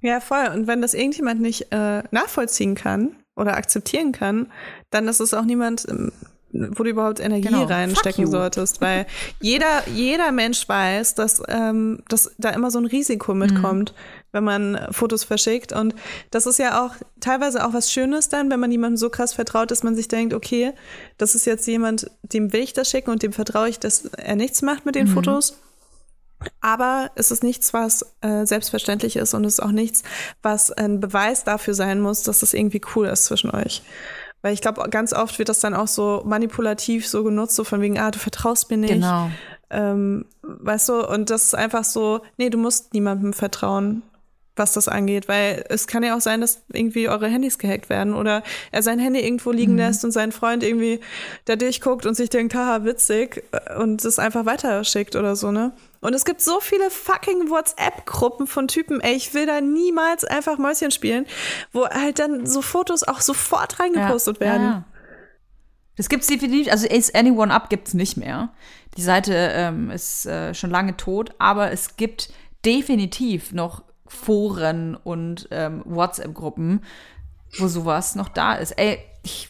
[0.00, 0.46] Ja, voll.
[0.54, 4.52] Und wenn das irgendjemand nicht äh, nachvollziehen kann oder akzeptieren kann,
[4.90, 6.12] dann ist es auch niemand, ähm,
[6.52, 7.64] wo du überhaupt Energie genau.
[7.64, 8.80] reinstecken solltest.
[8.80, 9.06] Weil
[9.40, 14.15] jeder, jeder Mensch weiß, dass, ähm, dass da immer so ein Risiko mitkommt, mhm.
[14.32, 15.72] Wenn man Fotos verschickt.
[15.72, 15.94] Und
[16.30, 19.70] das ist ja auch teilweise auch was Schönes dann, wenn man jemandem so krass vertraut,
[19.70, 20.72] dass man sich denkt, okay,
[21.18, 24.36] das ist jetzt jemand, dem will ich das schicken und dem vertraue ich, dass er
[24.36, 25.12] nichts macht mit den mhm.
[25.12, 25.58] Fotos.
[26.60, 30.02] Aber es ist nichts, was äh, selbstverständlich ist und es ist auch nichts,
[30.42, 33.82] was ein Beweis dafür sein muss, dass es irgendwie cool ist zwischen euch.
[34.42, 37.80] Weil ich glaube, ganz oft wird das dann auch so manipulativ so genutzt, so von
[37.80, 38.92] wegen, ah, du vertraust mir nicht.
[38.92, 39.30] Genau.
[39.70, 44.02] Ähm, weißt du, und das ist einfach so, nee, du musst niemandem vertrauen
[44.56, 48.14] was das angeht, weil es kann ja auch sein, dass irgendwie eure Handys gehackt werden
[48.14, 48.42] oder
[48.72, 49.78] er sein Handy irgendwo liegen mhm.
[49.78, 51.00] lässt und sein Freund irgendwie
[51.44, 53.44] da durchguckt und sich denkt, haha, witzig
[53.78, 55.72] und es einfach weiterschickt oder so, ne?
[56.00, 60.58] Und es gibt so viele fucking WhatsApp-Gruppen von Typen, ey, ich will da niemals einfach
[60.58, 61.26] Mäuschen spielen,
[61.72, 64.62] wo halt dann so Fotos auch sofort reingepostet ja, werden.
[64.62, 64.84] Ja, ja.
[65.96, 68.52] Das gibt's definitiv, also Is Anyone Up gibt's nicht mehr.
[68.96, 72.30] Die Seite ähm, ist äh, schon lange tot, aber es gibt
[72.64, 76.82] definitiv noch Foren und ähm, WhatsApp-Gruppen,
[77.58, 78.72] wo sowas noch da ist.
[78.72, 79.48] Ey, ich,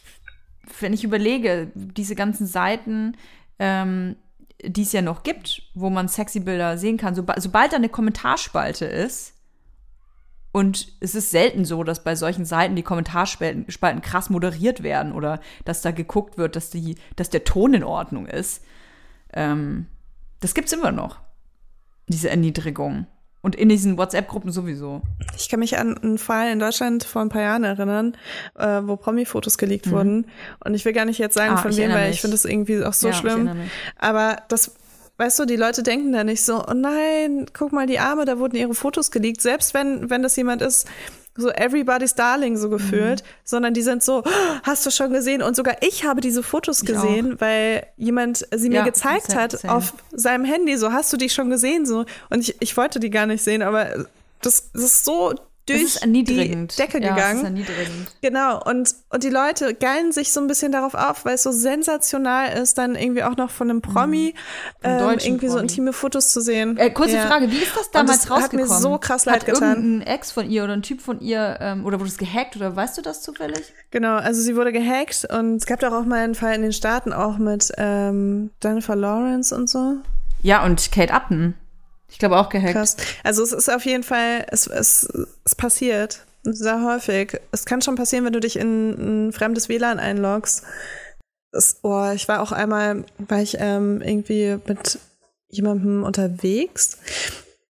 [0.79, 3.15] wenn ich überlege, diese ganzen Seiten,
[3.59, 4.15] ähm,
[4.63, 7.89] die es ja noch gibt, wo man sexy Bilder sehen kann, soba sobald da eine
[7.89, 9.33] Kommentarspalte ist,
[10.57, 15.39] und es ist selten so, dass bei solchen Seiten die Kommentarspalten krass moderiert werden oder
[15.65, 18.63] dass da geguckt wird, dass, die, dass der Ton in Ordnung ist.
[19.33, 19.85] Ähm,
[20.39, 21.19] das gibt's immer noch,
[22.07, 23.05] diese Erniedrigung.
[23.47, 25.01] Und in diesen WhatsApp-Gruppen sowieso.
[25.37, 28.17] Ich kann mich an einen Fall in Deutschland vor ein paar Jahren erinnern,
[28.59, 29.91] äh, wo Promi-Fotos geleakt mhm.
[29.91, 30.25] wurden.
[30.65, 32.83] Und ich will gar nicht jetzt sagen, ah, von wem, weil ich finde das irgendwie
[32.83, 33.49] auch so ja, schlimm.
[33.97, 34.75] Aber das
[35.17, 38.39] weißt du, die Leute denken da nicht so, oh nein, guck mal die Arme, da
[38.39, 39.41] wurden ihre Fotos geleakt.
[39.41, 40.87] Selbst wenn, wenn das jemand ist,
[41.37, 43.27] so everybody's darling so gefühlt, mhm.
[43.43, 44.29] sondern die sind so, oh,
[44.63, 45.41] hast du schon gesehen?
[45.41, 47.41] Und sogar ich habe diese Fotos ich gesehen, auch.
[47.41, 49.73] weil jemand sie mir ja, gezeigt hat same.
[49.73, 52.05] auf seinem Handy, so hast du die schon gesehen so.
[52.29, 54.07] Und ich, ich wollte die gar nicht sehen, aber
[54.41, 55.33] das, das ist so
[55.67, 57.65] durch die Decke ja, gegangen.
[58.21, 61.51] Genau, und, und die Leute geilen sich so ein bisschen darauf auf, weil es so
[61.51, 64.33] sensational ist, dann irgendwie auch noch von einem Promi
[64.81, 64.89] mhm.
[64.89, 65.49] ähm, irgendwie Promi.
[65.49, 66.77] so intime Fotos zu sehen.
[66.77, 67.27] Äh, kurze ja.
[67.27, 68.69] Frage, wie ist das damals das rausgekommen?
[68.69, 69.97] Hat mir so krass leid hat getan.
[69.97, 72.75] ein Ex von ihr oder ein Typ von ihr, ähm, oder wurde es gehackt oder
[72.75, 73.73] weißt du das zufällig?
[73.91, 76.73] Genau, also sie wurde gehackt und es gab doch auch mal einen Fall in den
[76.73, 79.97] Staaten auch mit ähm, Jennifer Lawrence und so.
[80.41, 81.55] Ja, und Kate Upton.
[82.09, 82.73] Ich glaube auch gehackt.
[82.73, 82.97] Krass.
[83.23, 85.07] Also es ist auf jeden Fall, es, es,
[85.43, 87.39] es passiert sehr häufig.
[87.51, 90.63] Es kann schon passieren, wenn du dich in ein fremdes WLAN einloggst.
[91.51, 94.99] Das, oh, ich war auch einmal, war ich ähm, irgendwie mit
[95.49, 96.97] jemandem unterwegs.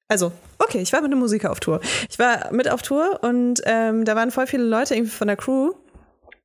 [0.07, 1.81] Also, Okay, ich war mit einem Musiker auf Tour.
[2.09, 5.37] Ich war mit auf Tour und ähm, da waren voll viele Leute irgendwie von der
[5.37, 5.73] Crew.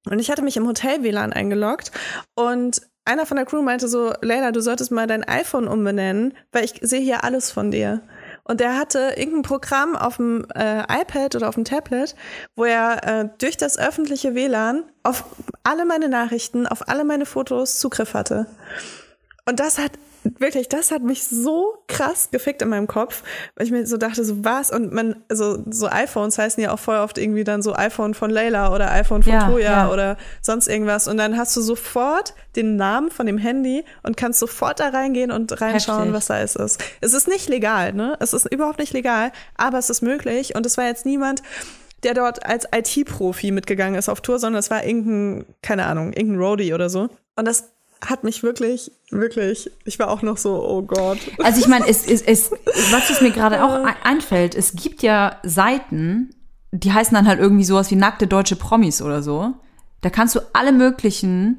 [0.07, 1.93] Und ich hatte mich im Hotel WLAN eingeloggt
[2.34, 6.64] und einer von der Crew meinte so, Leila, du solltest mal dein iPhone umbenennen, weil
[6.64, 8.02] ich sehe hier alles von dir.
[8.44, 12.14] Und der hatte irgendein Programm auf dem äh, iPad oder auf dem Tablet,
[12.56, 15.24] wo er äh, durch das öffentliche WLAN auf
[15.64, 18.46] alle meine Nachrichten, auf alle meine Fotos Zugriff hatte.
[19.44, 19.92] Und das hat
[20.38, 23.22] wirklich, das hat mich so krass gefickt in meinem Kopf,
[23.54, 24.70] weil ich mir so dachte, so was?
[24.70, 28.30] Und man, also so iPhones heißen ja auch voll oft irgendwie dann so iPhone von
[28.30, 29.90] Layla oder iPhone von Ja, Toya ja.
[29.90, 31.08] oder sonst irgendwas.
[31.08, 35.30] Und dann hast du sofort den Namen von dem Handy und kannst sofort da reingehen
[35.30, 36.14] und reinschauen, Heftig.
[36.14, 36.78] was da ist.
[37.00, 38.16] Es ist nicht legal, ne?
[38.20, 40.54] Es ist überhaupt nicht legal, aber es ist möglich.
[40.54, 41.42] Und es war jetzt niemand,
[42.02, 46.40] der dort als IT-Profi mitgegangen ist auf Tour, sondern es war irgendein, keine Ahnung, irgendein
[46.40, 47.08] Roadie oder so.
[47.36, 47.70] Und das
[48.05, 51.18] hat mich wirklich, wirklich, ich war auch noch so, oh Gott.
[51.42, 52.51] Also ich meine, es, es, es,
[52.90, 56.34] was es mir gerade auch ein- einfällt, es gibt ja Seiten,
[56.72, 59.53] die heißen dann halt irgendwie sowas wie nackte deutsche Promis oder so.
[60.01, 61.59] Da kannst du alle möglichen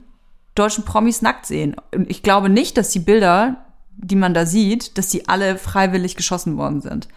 [0.55, 1.75] deutschen Promis nackt sehen.
[1.93, 3.65] Und ich glaube nicht, dass die Bilder,
[3.97, 7.07] die man da sieht, dass die alle freiwillig geschossen worden sind.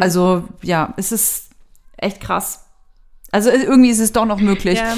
[0.00, 1.48] Also ja, es ist
[1.96, 2.66] echt krass.
[3.30, 4.78] Also irgendwie ist es doch noch möglich.
[4.78, 4.94] Ja.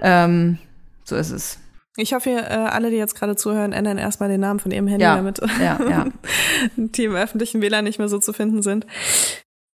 [0.00, 0.58] Ähm,
[1.04, 1.58] so ist es.
[2.00, 5.02] Ich hoffe, äh, alle, die jetzt gerade zuhören, ändern erstmal den Namen von ihrem Handy,
[5.02, 6.06] Ja, damit ja, ja.
[6.76, 8.86] die im öffentlichen WLAN nicht mehr so zu finden sind.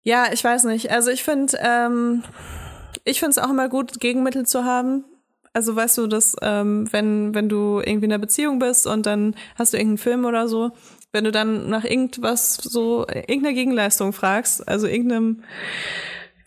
[0.03, 0.91] Ja, ich weiß nicht.
[0.91, 2.24] Also ich finde, ähm,
[3.05, 5.05] ich finde es auch immer gut, Gegenmittel zu haben.
[5.53, 9.34] Also weißt du, dass ähm, wenn wenn du irgendwie in einer Beziehung bist und dann
[9.55, 10.72] hast du irgendeinen Film oder so,
[11.13, 15.43] wenn du dann nach irgendwas so irgendeiner Gegenleistung fragst, also irgendeinem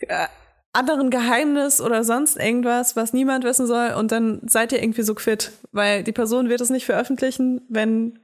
[0.01, 0.27] äh,
[0.73, 5.13] anderen Geheimnis oder sonst irgendwas, was niemand wissen soll, und dann seid ihr irgendwie so
[5.13, 8.19] quitt, weil die Person wird es nicht veröffentlichen, wenn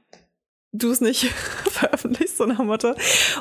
[0.72, 1.30] du es nicht
[1.70, 2.94] veröffentlichst, so nach Motto.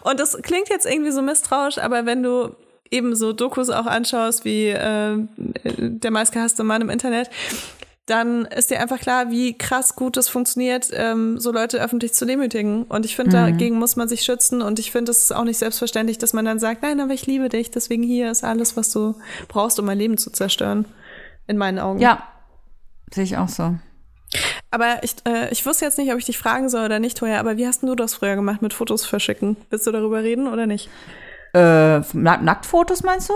[0.04, 2.56] Und das klingt jetzt irgendwie so misstrauisch, aber wenn du
[2.92, 7.30] eben so Dokus auch anschaust, wie äh, der meistgehasste Mann im Internet,
[8.10, 12.26] dann ist dir einfach klar, wie krass gut es funktioniert, ähm, so Leute öffentlich zu
[12.26, 12.84] demütigen.
[12.84, 14.62] Und ich finde, dagegen muss man sich schützen.
[14.62, 17.26] Und ich finde, es ist auch nicht selbstverständlich, dass man dann sagt, nein, aber ich
[17.26, 19.16] liebe dich, deswegen hier ist alles, was du
[19.48, 20.86] brauchst, um mein Leben zu zerstören.
[21.48, 22.00] In meinen Augen.
[22.00, 22.28] Ja,
[23.12, 23.76] sehe ich auch so.
[24.72, 27.40] Aber ich, äh, ich wusste jetzt nicht, ob ich dich fragen soll oder nicht, Toja,
[27.40, 29.58] aber wie hast denn du das früher gemacht mit Fotos verschicken?
[29.72, 30.90] Willst du darüber reden oder nicht?
[31.54, 33.34] Äh, Nack Nacktfotos meinst du?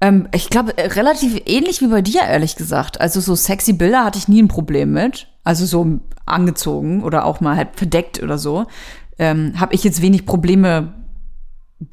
[0.00, 3.00] Ähm, ich glaube, äh, relativ ähnlich wie bei dir, ehrlich gesagt.
[3.00, 5.28] Also so sexy Bilder hatte ich nie ein Problem mit.
[5.44, 8.66] Also so angezogen oder auch mal halt verdeckt oder so.
[9.18, 10.94] Ähm, habe ich jetzt wenig Probleme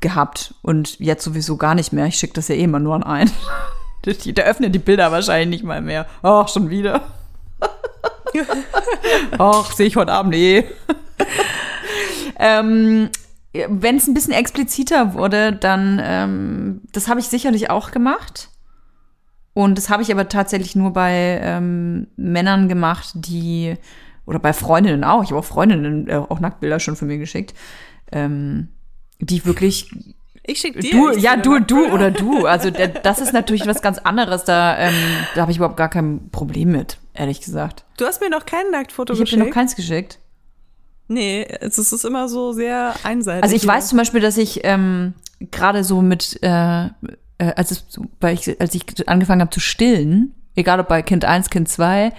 [0.01, 2.05] gehabt und jetzt sowieso gar nicht mehr.
[2.05, 3.31] Ich schicke das ja eh immer nur an einen.
[4.05, 6.05] Der öffnet die Bilder wahrscheinlich nicht mal mehr.
[6.21, 7.01] Ach, schon wieder.
[9.39, 10.63] Ach, sehe ich heute Abend eh.
[12.39, 13.09] ähm,
[13.69, 18.49] wenn es ein bisschen expliziter wurde, dann, ähm, das habe ich sicherlich auch gemacht.
[19.53, 23.75] Und das habe ich aber tatsächlich nur bei ähm, Männern gemacht, die,
[24.25, 27.53] oder bei Freundinnen auch, ich habe auch Freundinnen äh, auch Nacktbilder schon von mir geschickt,
[28.11, 28.67] ähm,
[29.19, 29.89] die wirklich
[30.43, 30.91] Ich schicke dir.
[30.91, 32.45] du, ja, du, du oder du.
[32.45, 34.43] Also das ist natürlich was ganz anderes.
[34.43, 34.93] Da, ähm,
[35.35, 37.85] da habe ich überhaupt gar kein Problem mit, ehrlich gesagt.
[37.97, 39.47] Du hast mir noch kein Nacktfoto Ich habe dir geschickt.
[39.47, 40.19] noch keins geschickt.
[41.07, 43.43] Nee, es ist immer so sehr einseitig.
[43.43, 46.89] Also ich weiß zum Beispiel, dass ich ähm, gerade so mit, äh, äh,
[47.37, 47.85] als, es,
[48.19, 52.11] weil ich, als ich angefangen habe zu stillen, egal ob bei Kind 1, Kind 2,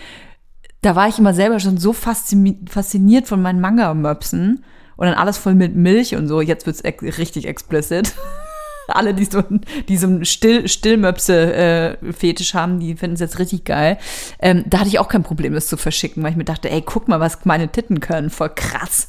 [0.83, 4.65] da war ich immer selber schon so faszini fasziniert von meinen Manga-Möpsen
[4.97, 6.41] und dann alles voll mit Milch und so.
[6.41, 8.15] Jetzt wird's ex richtig explicit.
[8.95, 9.43] Alle, die so,
[9.89, 13.99] die so einen Still, Stillmöpse-Fetisch haben, die finden es jetzt richtig geil.
[14.39, 16.83] Ähm, da hatte ich auch kein Problem, das zu verschicken, weil ich mir dachte, ey,
[16.83, 18.31] guck mal, was meine Titten können.
[18.31, 19.09] Voll krass.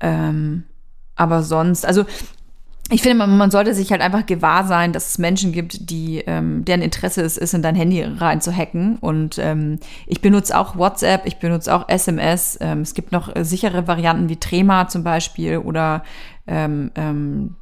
[0.00, 0.64] Ähm,
[1.16, 2.04] aber sonst, also
[2.90, 6.66] ich finde, man, sollte sich halt einfach gewahr sein, dass es Menschen gibt, die ähm,
[6.66, 8.98] deren Interesse es ist, in dein Handy rein zu hacken.
[8.98, 12.58] Und ähm, ich benutze auch WhatsApp, ich benutze auch SMS.
[12.60, 16.04] Ähm, es gibt noch äh, sichere Varianten wie Trema zum Beispiel oder
[16.46, 17.56] ähm, ähm,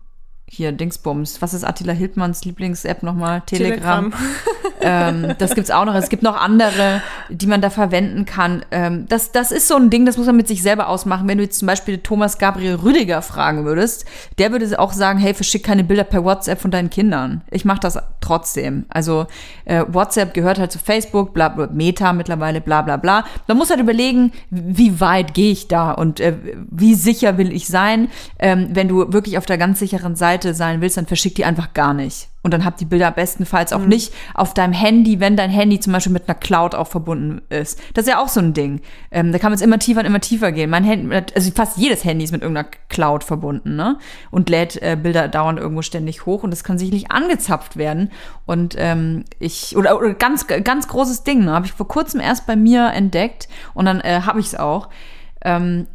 [0.55, 1.41] hier Dingsbums.
[1.41, 3.41] Was ist Attila Hildmanns Lieblings-App nochmal?
[3.47, 4.13] Telegram.
[4.83, 5.95] ähm, das gibt's auch noch.
[5.95, 7.01] Es gibt noch andere,
[7.31, 8.63] die man da verwenden kann.
[8.71, 11.27] Ähm, das, das ist so ein Ding, das muss man mit sich selber ausmachen.
[11.27, 14.05] Wenn du jetzt zum Beispiel Thomas Gabriel Rüdiger fragen würdest,
[14.37, 17.41] der würde auch sagen, hey, verschick keine Bilder per WhatsApp von deinen Kindern.
[17.51, 18.85] Ich mache das trotzdem.
[18.91, 19.27] Also
[19.65, 23.25] äh, WhatsApp gehört halt zu Facebook, bla, bla Meta mittlerweile, bla bla bla.
[23.49, 26.35] Man muss halt überlegen, wie weit gehe ich da und äh,
[26.71, 28.09] wie sicher will ich sein.
[28.39, 31.45] Ähm, wenn du wirklich auf der ganz sicheren Seite Seite sein willst, dann verschick die
[31.45, 32.29] einfach gar nicht.
[32.45, 33.89] Und dann habt die Bilder bestenfalls auch mhm.
[33.89, 37.81] nicht auf deinem Handy, wenn dein Handy zum Beispiel mit einer Cloud auch verbunden ist.
[37.95, 38.81] Das ist ja auch so ein Ding.
[39.13, 40.69] Ähm, da kann man es immer tiefer und immer tiefer gehen.
[40.69, 43.99] Mein Handy, also fast jedes Handy ist mit irgendeiner Cloud verbunden, ne?
[44.33, 48.11] Und lädt äh, Bilder dauernd irgendwo ständig hoch und das kann sicherlich angezapft werden.
[48.45, 51.53] Und ähm, ich, oder, oder ganz, ganz großes Ding, ne?
[51.53, 54.89] Habe ich vor kurzem erst bei mir entdeckt und dann äh, habe ich es auch.
[55.45, 55.87] Ähm,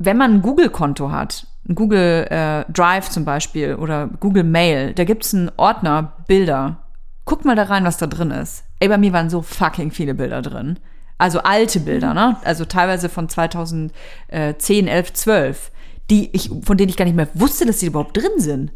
[0.00, 5.34] wenn man ein Google-Konto hat, Google äh, Drive zum Beispiel oder Google Mail, da gibt's
[5.34, 6.78] einen Ordner Bilder.
[7.24, 8.64] Guckt mal da rein, was da drin ist.
[8.80, 10.78] Ey, bei mir waren so fucking viele Bilder drin.
[11.18, 12.36] Also alte Bilder, ne?
[12.44, 13.92] Also teilweise von 2010,
[14.30, 15.70] 11, 12,
[16.10, 18.72] die ich, von denen ich gar nicht mehr wusste, dass die überhaupt drin sind.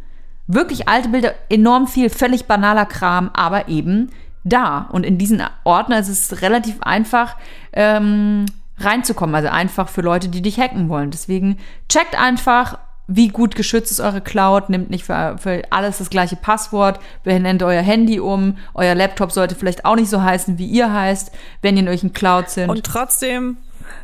[0.49, 4.11] Wirklich alte Bilder, enorm viel, völlig banaler Kram, aber eben
[4.45, 4.88] da.
[4.90, 7.36] Und in diesen Ordner ist es relativ einfach,
[7.72, 8.47] ähm,
[8.78, 9.34] reinzukommen.
[9.34, 11.10] Also einfach für Leute, die dich hacken wollen.
[11.10, 11.58] Deswegen
[11.88, 16.36] checkt einfach, wie gut geschützt ist eure Cloud, nimmt nicht für, für alles das gleiche
[16.36, 20.92] Passwort, nennt euer Handy um, euer Laptop sollte vielleicht auch nicht so heißen, wie ihr
[20.92, 22.70] heißt, wenn ihr in euch in Cloud sind.
[22.70, 23.58] Und trotzdem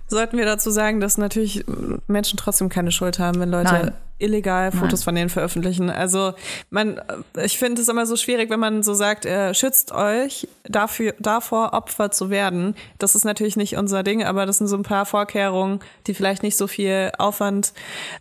[0.06, 1.64] sollten wir dazu sagen, dass natürlich
[2.06, 3.92] Menschen trotzdem keine Schuld haben, wenn Leute Nein.
[4.18, 5.04] Illegal Fotos Nein.
[5.04, 5.90] von denen veröffentlichen.
[5.90, 6.34] Also
[6.70, 7.00] man,
[7.42, 11.72] ich finde es immer so schwierig, wenn man so sagt, äh, schützt euch dafür, davor
[11.72, 12.74] Opfer zu werden.
[12.98, 16.42] Das ist natürlich nicht unser Ding, aber das sind so ein paar Vorkehrungen, die vielleicht
[16.42, 17.72] nicht so viel Aufwand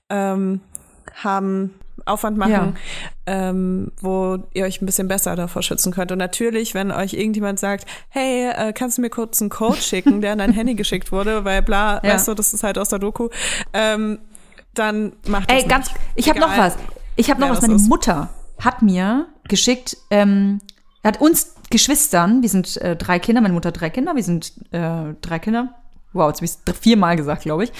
[0.09, 0.61] ähm,
[1.15, 1.73] haben,
[2.05, 2.77] Aufwand machen,
[3.27, 3.49] ja.
[3.49, 6.11] ähm, wo ihr euch ein bisschen besser davor schützen könnt.
[6.11, 10.21] Und natürlich, wenn euch irgendjemand sagt, hey, äh, kannst du mir kurz einen Code schicken,
[10.21, 12.13] der an dein Handy geschickt wurde, weil bla, ja.
[12.13, 13.29] weißt du, das ist halt aus der Doku,
[13.73, 14.19] ähm,
[14.77, 15.99] dann macht das Ey, ganz, nicht.
[16.15, 16.77] ich habe noch was.
[17.15, 17.61] Ich habe noch was.
[17.61, 17.87] Meine ist.
[17.87, 20.59] Mutter hat mir geschickt, ähm,
[21.03, 24.53] hat uns Geschwistern, wir sind äh, drei Kinder, meine Mutter hat drei Kinder, wir sind
[24.71, 25.73] äh, drei Kinder.
[26.13, 27.71] Wow, jetzt habe ich es viermal gesagt, glaube ich.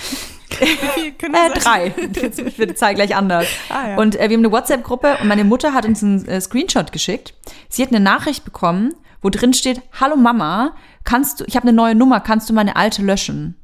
[0.60, 1.94] äh, drei.
[2.22, 3.48] Jetzt wird die Zahl gleich anders.
[3.70, 3.98] Ah, ja.
[3.98, 7.34] Und äh, wir haben eine WhatsApp-Gruppe und meine Mutter hat uns einen äh, Screenshot geschickt.
[7.70, 11.76] Sie hat eine Nachricht bekommen, wo drin steht, hallo Mama, kannst du, ich habe eine
[11.76, 13.56] neue Nummer, kannst du meine alte löschen?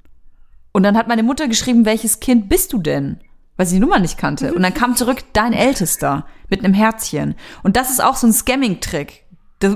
[0.74, 3.19] Und dann hat meine Mutter geschrieben, welches Kind bist du denn?
[3.55, 4.53] Weil sie die Nummer nicht kannte.
[4.53, 7.36] Und dann kam zurück dein Ältester mit einem Herzchen.
[7.61, 9.24] Und das ist auch so ein Scamming-Trick.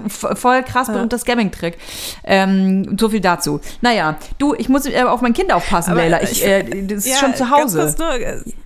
[0.10, 1.78] Voll krass berühmter Scamming-Trick.
[2.26, 3.62] Ähm, so viel dazu.
[3.82, 6.22] Naja, du, ich muss äh, auf mein Kind aufpassen, Aber Leila.
[6.24, 7.96] Ich, äh, das ist ja, schon zu Hause.
[7.98, 8.10] Nur,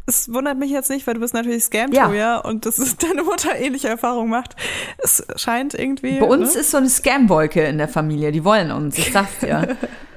[0.07, 2.11] es wundert mich jetzt nicht, weil du bist natürlich scam ja.
[2.11, 4.55] ja und dass deine Mutter ähnliche Erfahrungen macht.
[4.97, 6.19] Es scheint irgendwie.
[6.19, 6.61] Bei uns ne?
[6.61, 8.31] ist so eine Scam-Wolke in der Familie.
[8.31, 8.97] Die wollen uns.
[8.97, 9.77] Ich sag's dir.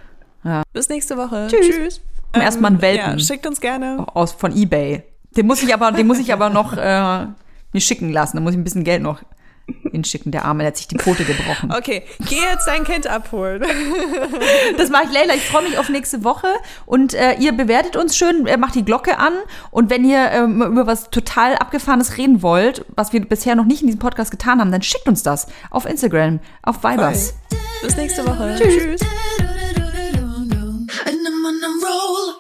[0.45, 0.63] Ja.
[0.73, 1.49] Bis nächste Woche.
[1.51, 1.67] Tschüss.
[1.67, 2.01] Tschüss.
[2.33, 3.19] Ähm, Erstmal einen Welpen.
[3.19, 4.07] Ja, schickt uns gerne.
[4.15, 5.03] Aus, von Ebay.
[5.37, 7.27] Den muss ich aber, den muss ich aber noch äh,
[7.73, 8.37] mir schicken lassen.
[8.37, 9.21] Da muss ich ein bisschen Geld noch
[9.91, 10.31] hinschicken.
[10.31, 11.73] Der Arme, der hat sich die Pfote gebrochen.
[11.73, 13.65] Okay, geh jetzt dein Kind abholen.
[14.77, 15.35] das mache ich, Leila.
[15.35, 16.49] Ich freue mich auf nächste Woche.
[16.87, 19.33] Und äh, ihr bewertet uns schön, äh, macht die Glocke an.
[19.71, 23.81] Und wenn ihr ähm, über was total Abgefahrenes reden wollt, was wir bisher noch nicht
[23.81, 27.35] in diesem Podcast getan haben, dann schickt uns das auf Instagram, auf Vibers.
[27.83, 28.57] Bis nächste Woche.
[28.59, 29.01] Tschüss.
[29.01, 29.34] Tschüss.
[31.47, 32.34] I'm on a roll.